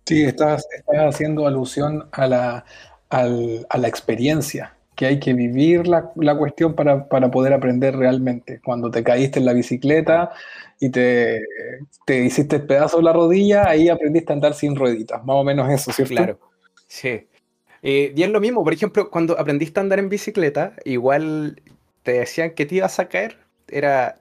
[0.06, 0.66] Sí, estás,
[1.08, 2.64] haciendo alusión a la,
[3.10, 8.60] a la experiencia, que hay que vivir la, cuestión para, poder aprender realmente.
[8.64, 10.32] Cuando te caíste en la bicicleta
[10.78, 11.42] y te,
[12.06, 15.70] te hiciste pedazo de la rodilla, ahí aprendiste a andar sin rueditas, más o menos
[15.70, 16.14] eso, ¿cierto?
[16.14, 16.38] Claro,
[16.86, 17.26] sí.
[17.82, 21.60] Eh, y es lo mismo, por ejemplo, cuando aprendiste a andar en bicicleta, igual
[22.02, 23.38] te decían que te ibas a caer,
[23.68, 24.20] era,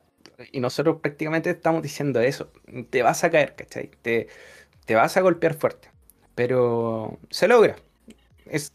[0.52, 2.52] y nosotros prácticamente estamos diciendo eso,
[2.89, 3.91] te vas a caer, ¿cachai?
[4.02, 4.28] Te,
[4.86, 5.89] te vas a golpear fuerte,
[6.36, 7.76] pero se logra.
[8.46, 8.74] Es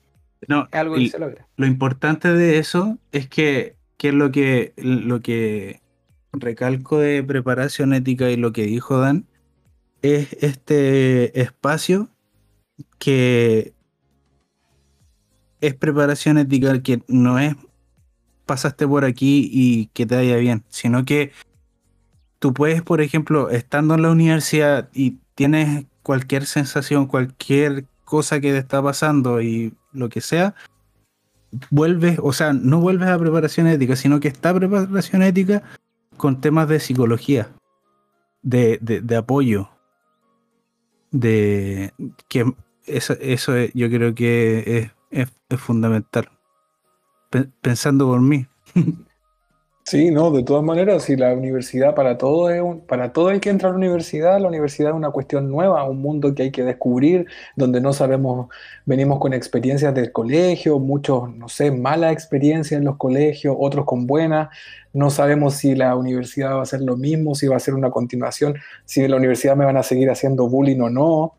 [0.73, 1.47] algo que se logra.
[1.57, 5.81] Lo importante de eso es que, que lo que lo que
[6.33, 9.27] recalco de preparación ética y lo que dijo Dan
[10.03, 12.09] es este espacio
[12.99, 13.73] que
[15.61, 17.57] es preparación ética que no es
[18.47, 21.33] pasaste por aquí y que te vaya bien, sino que
[22.39, 28.51] tú puedes, por ejemplo, estando en la universidad y tienes cualquier sensación, cualquier cosa que
[28.51, 30.55] te está pasando y lo que sea,
[31.71, 35.63] vuelves, o sea, no vuelves a preparación ética, sino que está preparación ética
[36.17, 37.51] con temas de psicología,
[38.41, 39.69] de, de, apoyo,
[41.11, 41.93] de
[42.31, 42.55] que
[42.87, 46.31] eso, eso yo creo que es, es, fundamental.
[47.61, 48.47] Pensando por mí.
[49.89, 53.41] Sí, no, de todas maneras, si la universidad para todo es un, para todo hay
[53.41, 56.51] que entrar a la universidad, la universidad es una cuestión nueva, un mundo que hay
[56.51, 57.25] que descubrir,
[57.57, 58.49] donde no sabemos,
[58.85, 64.07] venimos con experiencias del colegio, muchos, no sé, malas experiencias en los colegios, otros con
[64.07, 64.51] buenas,
[64.93, 67.91] no sabemos si la universidad va a ser lo mismo, si va a ser una
[67.91, 71.33] continuación, si en la universidad me van a seguir haciendo bullying o no.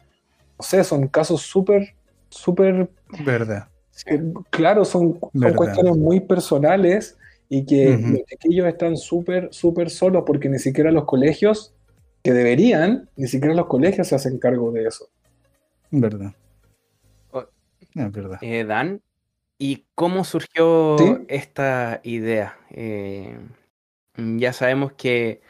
[0.57, 1.93] No sé, son casos súper,
[2.29, 2.89] súper...
[3.23, 3.67] Verdad.
[4.07, 7.15] Eh, claro, son, son cuestiones muy personales
[7.49, 11.73] y que los chiquillos están súper, súper solos porque ni siquiera los colegios,
[12.23, 15.09] que deberían, ni siquiera los colegios se hacen cargo de eso.
[15.89, 16.33] Verdad.
[17.95, 18.38] es verdad.
[18.41, 19.01] Eh, Dan,
[19.57, 20.95] ¿y cómo surgió
[21.27, 22.57] esta idea?
[22.69, 23.39] Eh,
[24.15, 25.41] ya sabemos que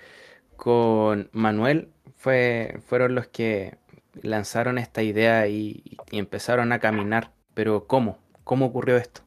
[0.55, 3.75] con Manuel fue, fueron los que
[4.21, 8.19] lanzaron esta idea y, y empezaron a caminar, pero ¿cómo?
[8.45, 9.21] ¿Cómo ocurrió esto?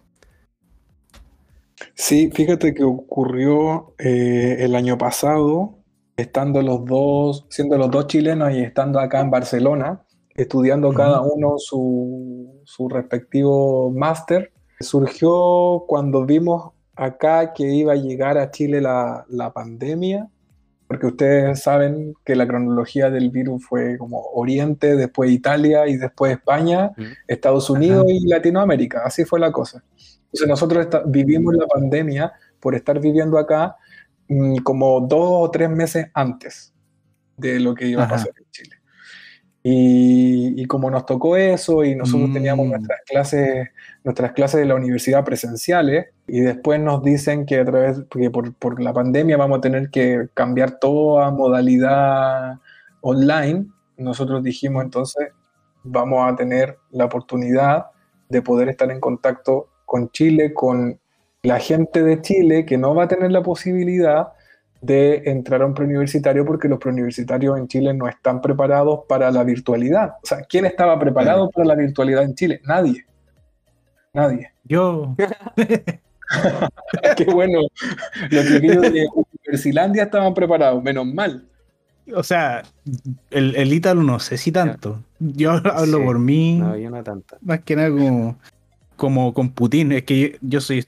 [1.94, 5.78] Sí, fíjate que ocurrió eh, el año pasado,
[6.16, 10.02] estando los dos, siendo los dos chilenos y estando acá en Barcelona,
[10.34, 14.52] estudiando cada uno su, su respectivo máster.
[14.80, 20.28] Surgió cuando vimos acá que iba a llegar a Chile la, la, pandemia,
[20.86, 26.32] porque ustedes saben que la cronología del virus fue como Oriente, después Italia y después
[26.32, 26.92] España,
[27.26, 29.82] Estados Unidos y Latinoamérica, así fue la cosa.
[30.32, 33.76] Entonces nosotros vivimos la pandemia por estar viviendo acá
[34.28, 36.72] mm, como dos o tres meses antes
[37.36, 38.76] de lo que iba a pasar en Chile.
[39.64, 42.70] Y, como nos tocó eso y nosotros teníamos mm.
[42.70, 43.68] nuestras clases,
[44.02, 48.54] nuestras clases de la universidad presenciales y después nos dicen que a través, porque por,
[48.54, 52.58] por la pandemia vamos a tener que cambiar toda modalidad
[53.02, 53.66] online,
[53.98, 55.28] nosotros dijimos entonces
[55.84, 57.86] vamos a tener la oportunidad
[58.28, 60.98] de poder estar en contacto con Chile, con
[61.42, 64.28] la gente de Chile que no va a tener la posibilidad
[64.80, 69.44] de entrar a un preuniversitario porque los preuniversitarios en Chile no están preparados para la
[69.44, 70.14] virtualidad.
[70.22, 72.62] O sea, ¿quién estaba preparado para la virtualidad en Chile?
[72.64, 73.04] Nadie.
[74.14, 74.50] Nadie.
[74.64, 75.14] Yo.
[77.18, 77.60] Qué bueno.
[78.30, 79.06] Los chiquillos de
[79.44, 81.46] Universilandia estaban preparados, menos mal.
[82.16, 82.62] O sea,
[83.30, 85.02] el, el Ítalo no sé si tanto.
[85.18, 86.60] Yo hablo por mí.
[86.60, 87.36] No, yo no tanto.
[87.42, 88.38] Más que nada como
[89.02, 89.90] como con Putin.
[89.90, 90.86] Es que yo, soy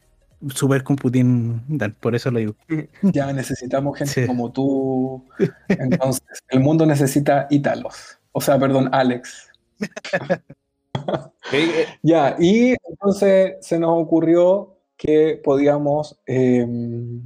[0.54, 1.60] súper con Putin,
[1.98, 2.54] por eso lo digo.
[3.02, 5.24] Ya necesitamos gente como tú.
[5.68, 8.20] Entonces, el mundo necesita ítalos.
[8.30, 9.50] O sea, perdón, Alex.
[12.04, 17.20] ya, y entonces se nos ocurrió que podíamos em,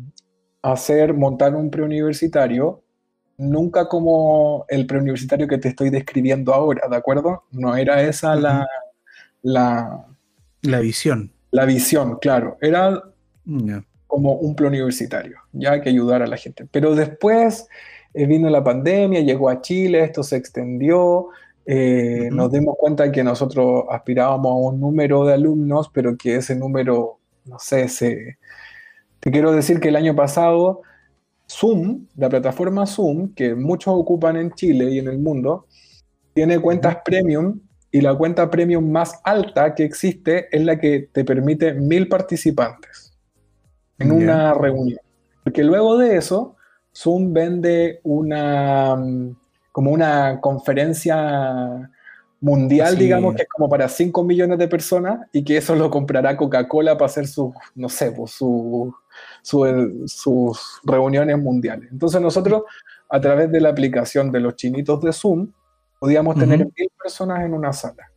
[0.62, 2.82] hacer, montar un preuniversitario,
[3.36, 7.44] nunca como el preuniversitario que te estoy describiendo ahora, ¿de acuerdo?
[7.50, 8.66] No era esa la,
[9.42, 10.07] la,
[10.62, 11.32] la visión.
[11.50, 12.58] La visión, claro.
[12.60, 13.02] Era
[14.06, 16.66] como un plan universitario, ya que ayudar a la gente.
[16.70, 17.68] Pero después
[18.14, 21.28] eh, vino la pandemia, llegó a Chile, esto se extendió,
[21.66, 26.56] eh, nos dimos cuenta que nosotros aspirábamos a un número de alumnos, pero que ese
[26.56, 28.38] número, no sé, se...
[29.20, 30.82] Te quiero decir que el año pasado
[31.50, 35.66] Zoom, la plataforma Zoom, que muchos ocupan en Chile y en el mundo,
[36.34, 37.60] tiene cuentas premium
[37.98, 43.12] y la cuenta premium más alta que existe es la que te permite mil participantes
[43.98, 45.00] en una reunión.
[45.42, 46.54] Porque luego de eso,
[46.94, 49.36] Zoom vende una mm,
[49.72, 51.90] como una conferencia
[52.40, 56.36] mundial, digamos, que es como para 5 millones de personas y que eso lo comprará
[56.36, 58.94] Coca-Cola para hacer sus, no sé, pues, su,
[59.42, 61.88] sus reuniones mundiales.
[61.90, 62.62] Entonces nosotros,
[63.08, 65.48] a través de la aplicación de los chinitos de Zoom,
[65.98, 68.10] Podíamos tener mil personas en una sala.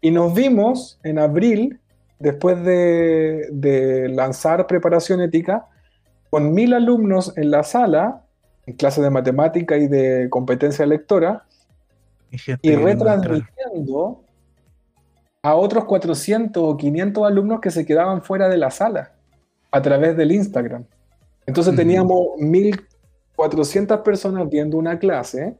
[0.00, 1.78] Y nos vimos en abril,
[2.18, 5.66] después de, lanzar preparación ética,
[6.30, 8.24] con mil alumnos en la sala,
[8.66, 11.44] en clase de matemática y de competencia lectora,
[12.30, 14.22] y, retransmitiendo
[15.42, 19.12] a otros 400 o 500 alumnos que se quedaban fuera de la sala
[19.70, 20.84] a través del Instagram.
[21.46, 25.56] Entonces teníamos 1400 personas viendo una clase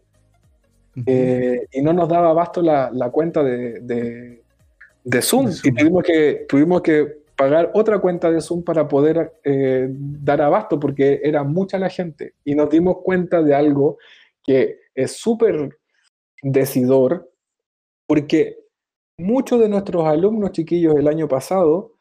[1.07, 4.43] eh, y no nos daba abasto la, cuenta de,
[5.23, 10.43] Zoom, y tuvimos que, tuvimos que pagar otra cuenta de Zoom para poder eh, dar
[10.43, 12.35] abasto porque era mucha la gente.
[12.45, 13.99] Y nos dimos cuenta de algo
[14.45, 15.79] que es súper
[16.43, 17.31] decidor
[18.07, 18.59] porque
[19.17, 21.93] muchos de nuestros alumnos chiquillos el año pasado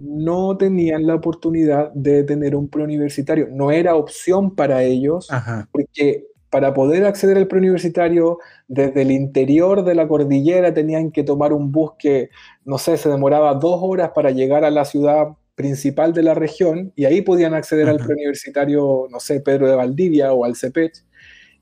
[0.00, 5.28] no tenían la oportunidad de tener un preuniversitario, no era opción para ellos
[5.70, 11.52] porque para poder acceder al preuniversitario desde el interior de la cordillera tenían que tomar
[11.52, 12.30] un bus que,
[12.64, 16.92] no sé, se demoraba dos horas para llegar a la ciudad principal de la región
[16.96, 21.04] y ahí podían acceder al preuniversitario, no sé, Pedro de Valdivia o al CEPECH.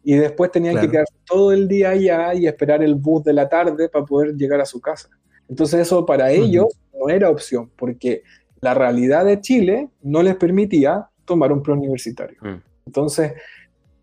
[0.04, 3.48] Y después tenían que quedarse todo el día allá y esperar el bus de la
[3.48, 5.10] tarde para poder llegar a su casa.
[5.48, 6.66] Entonces eso para ellos
[6.98, 8.22] no era opción, porque
[8.60, 12.38] la realidad de Chile no les permitía tomar un preuniversitario.
[12.40, 12.62] Mm.
[12.86, 13.32] Entonces,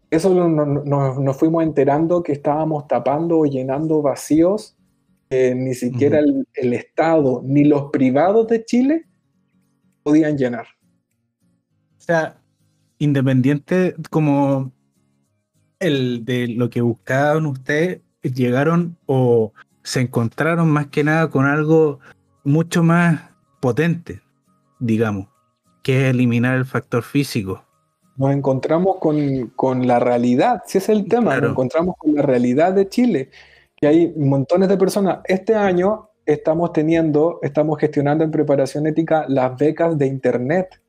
[0.09, 4.75] eso nos fuimos enterando que estábamos tapando o llenando vacíos
[5.29, 9.07] que ni siquiera el, Estado ni los privados de Chile
[10.03, 10.67] podían llenar.
[11.97, 12.39] O sea,
[12.99, 14.71] independiente como
[15.79, 19.51] el de lo que buscaban ustedes, llegaron o
[19.83, 21.99] se encontraron más que nada con algo
[22.43, 24.21] mucho más potente,
[24.79, 25.27] digamos,
[25.83, 27.64] que es eliminar el factor físico.
[28.17, 32.87] Nos encontramos con, la realidad, si es el tema, nos encontramos con la realidad de
[32.87, 33.29] Chile,
[33.75, 35.19] que hay montones de personas.
[35.25, 40.81] Este año estamos teniendo, estamos gestionando en preparación ética las becas de Internet,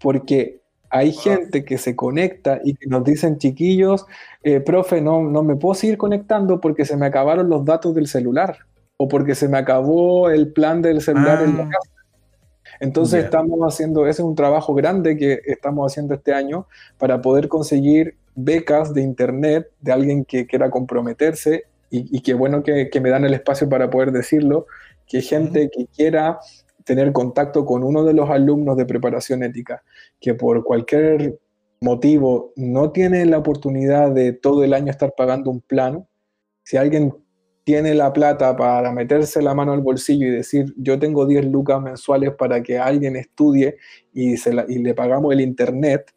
[0.00, 4.06] porque hay gente que se conecta y que nos dicen, chiquillos,
[4.42, 8.06] eh, profe, no, no me puedo seguir conectando porque se me acabaron los datos del
[8.06, 8.58] celular
[8.98, 11.68] o porque se me acabó el plan del celular en la ah.
[11.70, 11.91] casa.
[12.80, 16.66] Entonces estamos haciendo, ese es un trabajo grande que estamos haciendo este año
[16.98, 22.62] para poder conseguir becas de internet de alguien que quiera comprometerse y, y qué bueno
[22.62, 24.66] que, que, me dan el espacio para poder decirlo,
[25.06, 26.38] que gente que quiera
[26.84, 29.82] tener contacto con uno de los alumnos de preparación ética,
[30.20, 31.38] que por cualquier
[31.82, 36.06] motivo no tiene la oportunidad de todo el año estar pagando un plan,
[36.62, 37.12] si alguien
[37.64, 41.80] tiene la plata para meterse la mano al bolsillo y decir, yo tengo 10 lucas
[41.80, 43.76] mensuales para que alguien estudie
[44.12, 46.12] y, se y le pagamos el internet,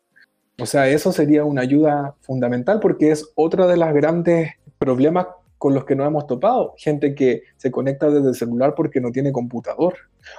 [0.59, 5.27] o sea, eso sería una ayuda fundamental porque es otra de las grandes problemas
[5.57, 6.73] con los que nos hemos topado.
[6.77, 9.95] Gente que se conecta desde el celular porque no tiene computador.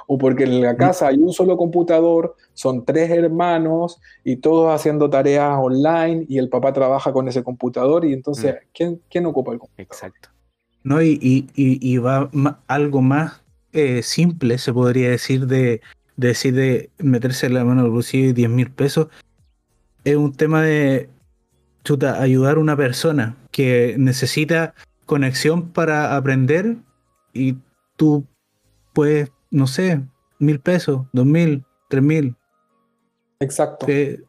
[0.07, 5.09] O porque en la casa hay un solo computador, son tres hermanos y todos haciendo
[5.09, 8.59] tareas online y el papá trabaja con ese computador y entonces, mm.
[8.73, 9.87] ¿quién, ¿quién, ocupa el computador?
[9.87, 10.29] Exacto.
[10.87, 12.30] No, y, y, va
[12.68, 15.80] algo más eh, simple, se podría decir, de,
[16.16, 19.09] decir de meterse la mano al bolsillo y 10 mil pesos.
[20.05, 21.11] Es un tema de
[21.82, 24.74] chuta, ayudar a una persona que necesita
[25.07, 26.76] conexión para aprender
[27.32, 27.57] y
[27.97, 28.24] tú
[28.93, 30.01] puedes, no sé,
[30.39, 32.37] mil pesos, dos mil, tres mil.
[33.41, 33.87] Exacto.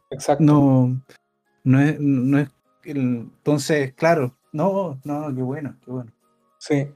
[0.10, 0.44] exacto.
[0.44, 1.00] No,
[1.64, 2.50] no es, no es,
[2.84, 6.12] entonces, claro, no, no, qué bueno, qué bueno.
[6.68, 6.88] Sí,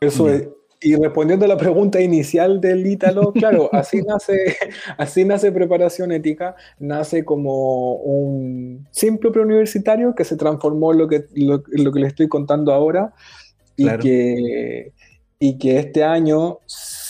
[0.00, 0.48] eso es.
[0.80, 4.56] Y respondiendo a la pregunta inicial del Ítalo, claro, así nace,
[4.98, 11.24] así nace preparación ética, nace como un simple preuniversitario que se transformó en lo que,
[11.34, 13.14] lo, que le estoy contando ahora
[13.76, 14.92] y, que,
[15.38, 16.58] y que este año,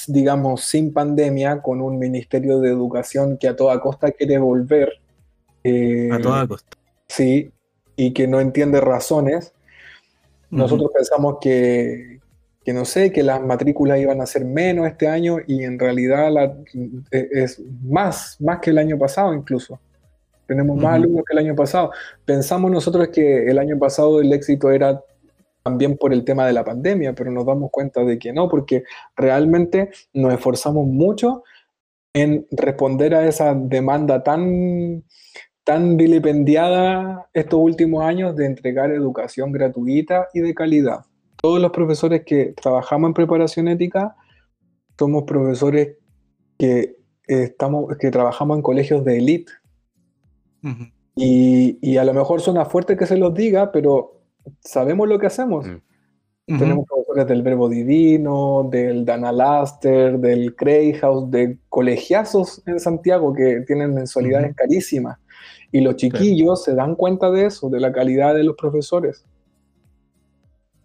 [0.07, 5.01] digamos, sin pandemia, con un Ministerio de Educación que a toda costa quiere volver.
[5.65, 6.77] Eh, a toda costa.
[7.09, 7.51] Sí,
[7.97, 9.54] y que no entiende razones.
[10.55, 12.21] Nosotros pensamos que,
[12.65, 16.33] que no sé, que las matrículas iban a ser menos este año y en realidad
[16.33, 16.57] la,
[17.11, 19.79] e, es más, más que el año pasado incluso.
[20.47, 21.91] Tenemos más alumnos que el año pasado.
[22.25, 25.03] Pensamos nosotros que el año pasado el éxito era
[25.63, 28.85] también por el tema de la pandemia, pero nos damos cuenta de que no, porque
[29.17, 31.43] realmente nos esforzamos mucho
[32.13, 35.03] en responder a esa demanda tan,
[35.65, 41.05] tan vilipendiada estos últimos años de entregar educación gratuita y de calidad
[41.45, 44.17] todos los profesores que trabajamos en preparación ética
[44.99, 45.99] somos profesores
[46.57, 46.97] que,
[47.27, 49.53] estamos, que trabajamos en colegios de élite.
[51.15, 54.23] y, a lo mejor suena fuerte que se los diga, pero
[54.61, 55.67] sabemos lo que hacemos.
[56.47, 56.59] Mm.
[56.59, 63.35] Tenemos profesores del Verbo Divino, del Dana Laster, del Cray House, de colegiazos en Santiago
[63.35, 65.19] que tienen mensualidades carísimas.
[65.73, 69.25] Y los chiquillos se dan cuenta de eso, de la calidad de los profesores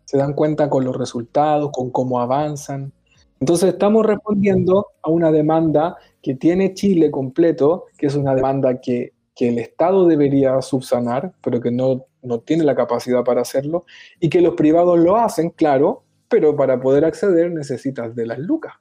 [0.10, 2.92] se dan cuenta con los resultados, con cómo avanzan.
[3.40, 9.14] Entonces estamos respondiendo a una demanda que tiene Chile completo, que es una demanda que,
[9.40, 13.86] el Estado debería subsanar, pero que no, no tiene la capacidad para hacerlo,
[14.20, 18.74] y que los privados lo hacen, claro, pero para poder acceder necesitas de las lucas.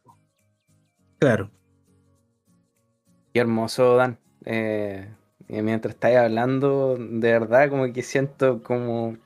[1.18, 1.50] Claro.
[3.32, 4.18] Qué hermoso, Dan.
[4.46, 5.06] Eh,
[5.48, 9.16] mientras estáis hablando, de verdad, como que siento como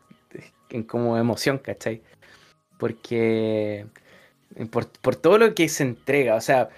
[0.87, 2.03] como emoción, ¿cachai?
[2.79, 3.87] Porque
[4.71, 6.71] por, todo lo que se entrega, o sea,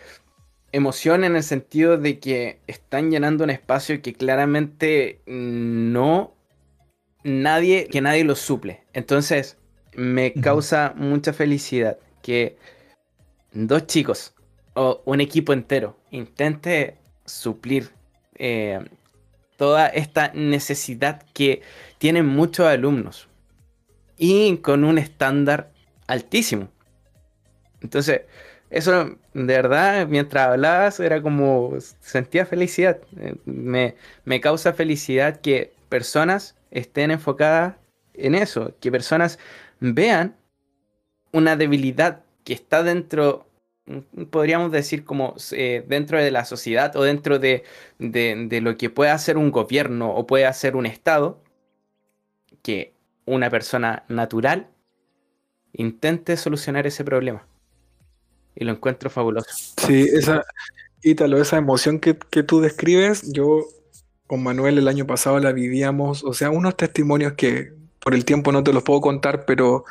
[0.72, 6.34] emoción en el sentido de que están llenando un espacio que claramente no
[7.22, 8.82] nadie, que nadie lo suple.
[8.92, 9.56] Entonces,
[9.94, 12.56] me causa mucha felicidad que
[13.52, 14.34] dos chicos
[14.74, 17.90] o un equipo entero intente suplir
[18.36, 18.80] eh,
[19.64, 21.62] toda esta necesidad que
[21.96, 23.28] tienen muchos alumnos
[24.18, 25.70] y con un estándar
[26.06, 26.68] altísimo.
[27.80, 28.20] Entonces,
[28.68, 32.98] eso de verdad, mientras hablabas, era como sentía felicidad.
[33.18, 33.94] Eh, me,
[34.26, 37.76] me causa felicidad que personas estén enfocadas
[38.12, 39.38] en eso, que personas
[39.80, 40.36] vean
[41.32, 43.46] una debilidad que está dentro,
[44.30, 47.64] podríamos decir como eh, dentro de la sociedad o dentro de,
[47.98, 51.42] de, lo que puede hacer un gobierno o puede hacer un Estado,
[52.62, 52.94] que
[53.26, 54.68] una persona natural
[55.72, 57.46] intente solucionar ese problema.
[58.56, 59.48] Y lo encuentro fabuloso.
[59.76, 60.44] Sí, esa,
[61.02, 63.66] Ítalo, esa emoción que, que tú describes, yo
[64.26, 68.52] con Manuel el año pasado la vivíamos, o sea, unos testimonios que por el tiempo
[68.52, 69.84] no te los puedo contar, pero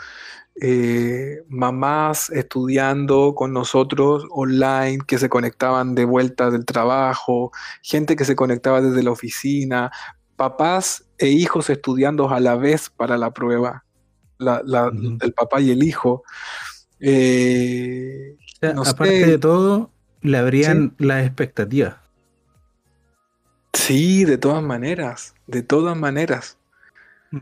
[0.62, 7.52] eh, mamás estudiando con nosotros online, que se conectaban de vuelta del trabajo,
[7.82, 9.92] gente que se conectaba desde la oficina,
[10.36, 13.84] papás e hijos estudiando a la vez para la prueba,
[14.40, 16.24] el papá y el hijo.
[17.00, 19.90] Eh, aparte de todo,
[20.22, 21.96] le habrían las expectativas.
[23.74, 26.58] Sí, de todas maneras, de todas maneras.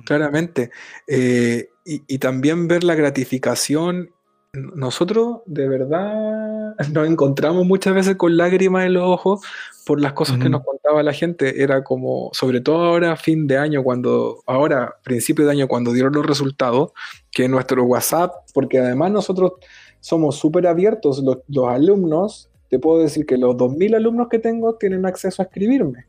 [0.06, 0.72] Claramente.
[1.08, 4.12] Eh, y, también ver la gratificación.
[4.54, 9.42] Nosotros de verdad nos encontramos muchas veces con lágrimas en los ojos
[9.86, 11.64] por las cosas que nos contaba la gente.
[11.64, 16.14] Era como, sobre todo ahora, fin de año, cuando, ahora, principio de año, cuando dieron
[16.14, 16.92] los resultados,
[17.32, 19.54] que nuestro WhatsApp, porque además nosotros
[20.00, 24.76] somos súper abiertos, los, los alumnos, te puedo decir que los 2.000 alumnos que tengo
[24.76, 26.06] tienen acceso a escribirme.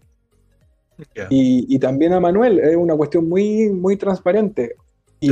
[1.30, 4.76] Y, también a Manuel, es una cuestión muy, muy transparente.
[5.22, 5.30] Y,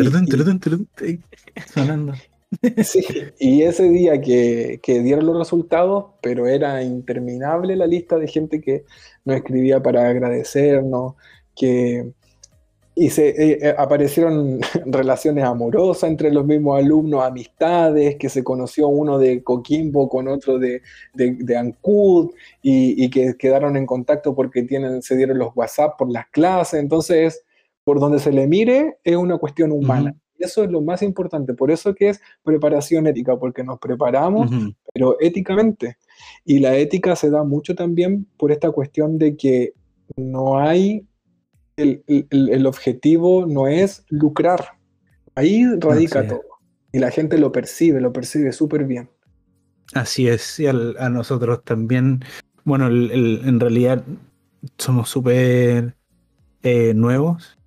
[3.39, 8.61] y ese día que, que, dieron los resultados, pero era interminable la lista de gente
[8.61, 8.85] que
[9.25, 11.15] nos escribía para agradecernos,
[11.55, 12.13] que,
[12.95, 18.89] y se eh, eh, aparecieron relaciones amorosas entre los mismos alumnos, amistades, que se conoció
[18.89, 20.83] uno de Coquimbo con otro de,
[21.15, 22.33] de, Ancud
[22.63, 26.81] y, que quedaron en contacto porque tienen, se dieron los WhatsApp por las clases.
[26.81, 27.43] Entonces,
[27.85, 30.15] por donde se le mire, es una cuestión humana.
[30.39, 34.51] Eso es lo más importante, por eso que es preparación ética, porque nos preparamos,
[34.93, 35.99] pero éticamente.
[36.47, 39.75] Y la ética se da mucho también por esta cuestión de que
[40.17, 41.07] no hay
[41.77, 44.79] el, objetivo no es lucrar.
[45.35, 46.43] Ahí radica todo.
[46.93, 49.09] Y la gente lo percibe, lo percibe súper bien.
[49.95, 52.25] Así es, y a nosotros también,
[52.65, 54.05] bueno, en realidad
[54.79, 55.97] somos súper
[56.63, 57.59] eh, nuevos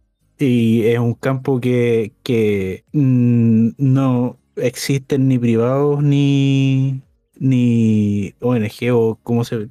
[0.47, 7.01] y es un campo que, que mm, no existen ni privados ni,
[7.37, 9.69] ni ONG o cómo se,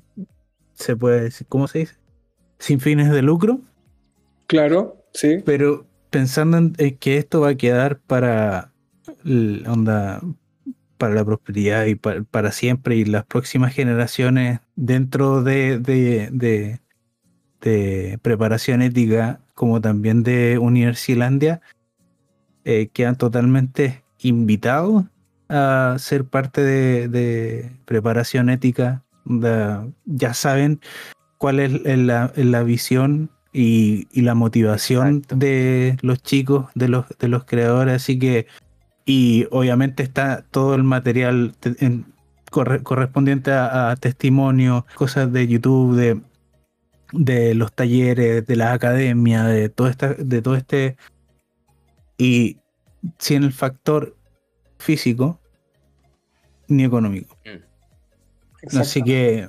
[0.74, 1.94] se puede decir, ¿cómo se dice?
[2.58, 3.60] Sin fines de lucro.
[4.46, 5.42] Claro, sí.
[5.44, 8.72] Pero pensando en, que esto va a quedar para
[9.66, 10.20] onda
[11.02, 16.78] para la prosperidad y para, siempre y las próximas generaciones dentro de, de,
[17.60, 21.61] de, preparación ética como también de Universilandia
[22.64, 25.05] eh, quedan totalmente invitados
[25.48, 29.03] a ser parte de, preparación ética.
[30.05, 30.80] ya saben
[31.38, 37.44] cuál es la, la visión y, la motivación de los chicos, de los, de los
[37.44, 37.96] creadores.
[37.96, 38.46] Así que,
[39.05, 41.55] y obviamente está todo el material
[42.50, 46.20] correspondiente a, testimonio, cosas de YouTube, de,
[47.12, 50.96] de los talleres, de la academia, de todo, esta, de todo este.
[52.18, 52.58] Y
[53.18, 54.16] sin el factor
[54.78, 55.40] físico
[56.68, 57.36] ni económico.
[57.44, 58.78] Mm.
[58.78, 59.48] Así que,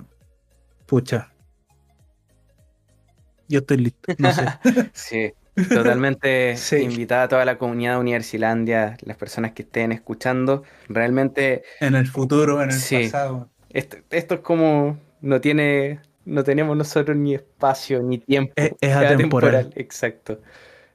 [0.86, 1.34] pucha,
[3.48, 4.14] yo estoy listo.
[4.18, 4.46] No sé.
[4.94, 5.34] sí,
[5.70, 10.64] totalmente invitada a toda la comunidad de Universilandia, las personas que estén escuchando.
[10.90, 11.64] Realmente.
[11.80, 13.50] En el futuro, en el pasado.
[13.70, 15.00] Esto, esto, es como.
[15.22, 16.02] No tiene.
[16.26, 18.54] No tenemos nosotros ni espacio ni tiempo.
[18.56, 19.72] Es, atemporal.
[19.76, 20.40] Exacto.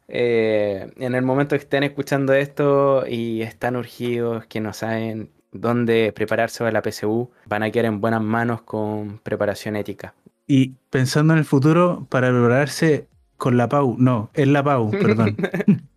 [0.08, 6.12] Eh, en el momento que estén escuchando esto y están urgidos, que no saben dónde
[6.14, 10.14] prepararse para la PSU, van a quedar en buenas manos con preparación ética.
[10.46, 13.06] Y pensando en el futuro, para prepararse
[13.36, 15.36] con la PAU, no, es la PAU, perdón.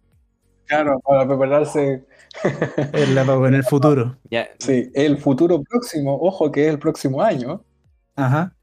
[0.65, 2.03] claro, para prepararse.
[2.93, 4.17] es la PAU en el futuro.
[4.59, 7.63] Sí, el futuro próximo, ojo que es el próximo año.
[8.17, 8.53] Ajá,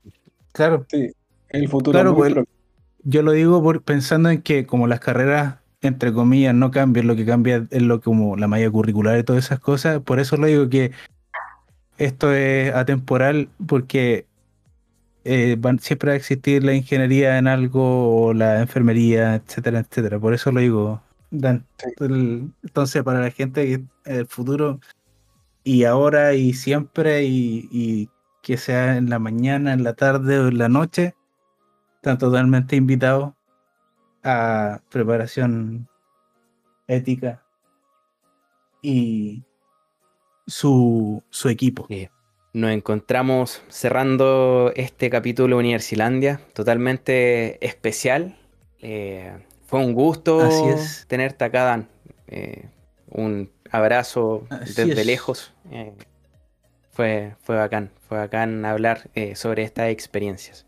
[0.58, 0.86] claro.
[0.90, 1.10] Sí,
[1.48, 2.34] el futuro claro, pues,
[3.04, 7.14] Yo lo digo por, pensando en que como las carreras entre comillas, no cambian, lo
[7.14, 10.00] que cambia es lo como la malla curricular y todas esas cosas.
[10.00, 10.90] Por eso lo digo que
[11.98, 14.26] esto es atemporal, porque
[15.24, 20.18] eh, siempre va a existir la ingeniería en algo o la enfermería, etcétera, etcétera.
[20.18, 21.00] Por eso lo digo,
[21.30, 21.66] Dan.
[22.00, 24.80] Entonces, para la gente que el futuro
[25.62, 28.08] y ahora y siempre y,
[28.42, 31.14] que sea en la mañana, en la tarde o en la noche,
[31.96, 33.32] están totalmente invitados
[34.22, 35.88] a preparación
[36.86, 37.42] ética
[38.82, 39.44] y
[40.46, 41.86] su, su equipo.
[42.52, 48.36] Nos encontramos cerrando este capítulo Universilandia, totalmente especial.
[48.80, 49.32] Eh,
[49.66, 50.48] fue un gusto
[51.06, 51.88] tenerte acá, Dan.
[52.26, 52.68] Eh,
[53.10, 55.52] un abrazo desde lejos.
[55.70, 55.92] Eh,
[56.98, 60.66] fue, fue bacán, fue bacán hablar eh, sobre estas experiencias.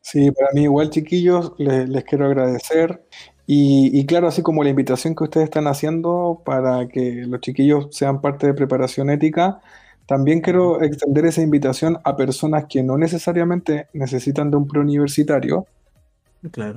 [0.00, 3.04] Sí, para mí igual chiquillos, les, quiero agradecer.
[3.44, 8.20] Y, claro, así como la invitación que ustedes están haciendo para que los chiquillos sean
[8.20, 9.60] parte de preparación ética,
[10.06, 15.66] también quiero extender esa invitación a personas que no necesariamente necesitan de un preuniversitario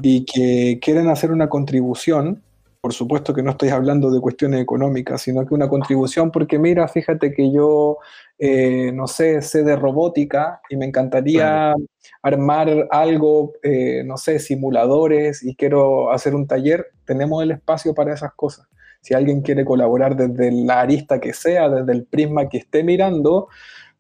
[0.02, 2.42] y que quieren hacer una contribución
[2.86, 6.88] por supuesto que no estoy hablando de cuestiones económicas, sino que una contribución, porque mira,
[6.88, 7.98] fíjate que yo,
[8.38, 11.74] eh, no sé, sé de robótica y me encantaría
[12.22, 18.14] armar algo, eh, no sé, simuladores y quiero hacer un taller, tenemos el espacio para
[18.14, 18.68] esas cosas.
[19.02, 23.48] Si alguien quiere colaborar desde la arista que sea, desde el prisma que esté mirando,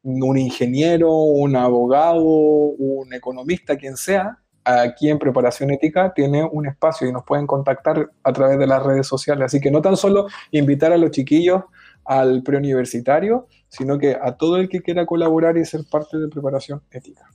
[0.04, 7.07] un ingeniero, un abogado, un economista, quien sea, aquí en Preparación Ética tiene un espacio
[7.07, 9.45] y nos pueden contactar a través de las redes sociales.
[9.45, 11.63] Así que no tan solo invitar a los chiquillos
[12.03, 16.82] al preuniversitario, sino que a todo el que quiera colaborar y ser parte de Preparación
[16.91, 17.30] Ética.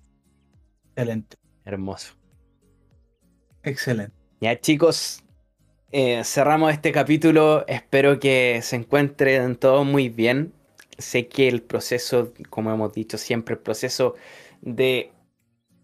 [0.94, 1.36] Excelente.
[1.64, 2.14] Hermoso.
[3.62, 4.14] Excelente.
[4.40, 5.22] Ya chicos,
[5.92, 7.64] eh, cerramos este capítulo.
[7.66, 10.52] Espero que se encuentren todos muy bien.
[10.98, 14.14] Sé que el proceso, como hemos dicho siempre, el proceso
[14.60, 15.12] de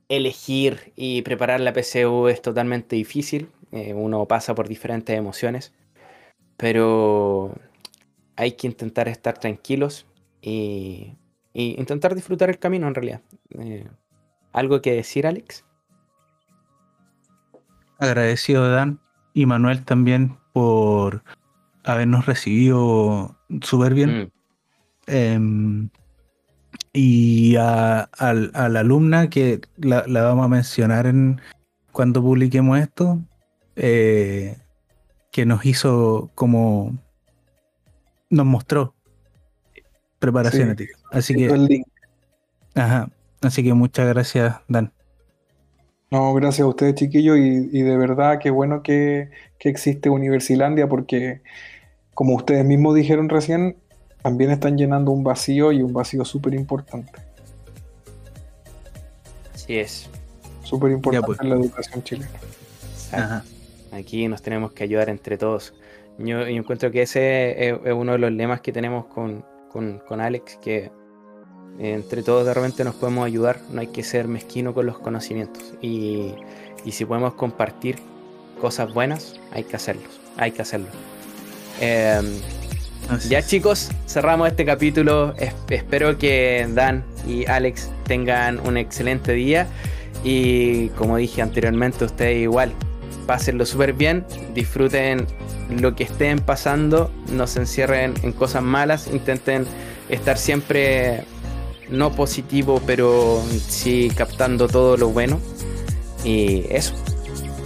[0.08, 3.50] elegir y preparar la PCU es totalmente difícil.
[3.72, 5.72] Eh, uno pasa por diferentes emociones.
[6.56, 7.54] Pero
[8.36, 10.06] hay que intentar estar tranquilos
[10.40, 11.14] y,
[11.52, 13.22] intentar disfrutar el camino en realidad.
[13.58, 13.88] Eh,
[14.52, 15.64] ¿Algo que decir, Alex?
[17.98, 19.00] Agradecido, Dan
[19.32, 21.22] y Manuel también por
[21.84, 24.22] habernos recibido súper bien.
[24.22, 24.30] Mm.
[25.06, 25.90] Em,
[26.92, 31.40] y a, la alumna que la, vamos a mencionar en
[31.92, 33.20] cuando publiquemos esto,
[33.76, 34.56] eh,
[35.30, 36.96] que nos hizo como
[38.30, 38.94] nos mostró
[40.18, 40.76] preparación
[41.12, 41.82] Así que,
[42.74, 43.10] ajá,
[43.42, 44.92] así que muchas gracias, Dan.
[46.10, 51.42] No, gracias a ustedes, chiquillos, y, de verdad qué bueno que, que existe Universilandia, porque
[52.14, 53.76] como ustedes mismos dijeron recién,
[54.26, 57.12] también están llenando un vacío y un vacío súper importante.
[59.54, 60.10] Así es.
[60.64, 61.40] Súper importante pues.
[61.40, 63.44] en la educación chilena.
[63.92, 65.74] Aquí nos tenemos que ayudar entre todos.
[66.18, 69.44] Yo, encuentro que ese es, uno de los lemas que tenemos con,
[70.10, 70.90] Alex, que
[71.78, 75.72] entre todos de repente nos podemos ayudar, no hay que ser mezquino con los conocimientos.
[75.80, 76.34] Y,
[76.90, 78.00] si podemos compartir
[78.60, 80.88] cosas buenas, hay que hacerlos, hay que hacerlo.
[83.28, 85.34] Ya chicos, cerramos este capítulo.
[85.68, 89.66] espero que Dan y Alex tengan un excelente día.
[90.24, 92.72] Y como dije anteriormente, ustedes igual,
[93.26, 95.26] pásenlo súper bien, disfruten
[95.70, 99.66] lo que estén pasando, no se encierren en cosas malas, intenten
[100.08, 101.24] estar siempre
[101.88, 105.40] no positivo, pero sí captando todo lo bueno.
[106.24, 106.94] Y eso,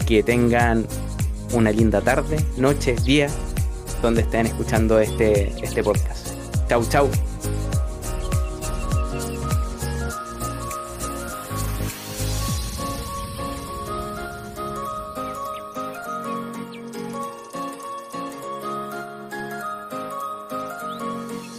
[0.07, 0.86] que tengan
[1.53, 3.28] una linda tarde, noche, día,
[4.03, 6.28] donde estén escuchando este, este podcast.
[6.68, 7.29] Chau, chau.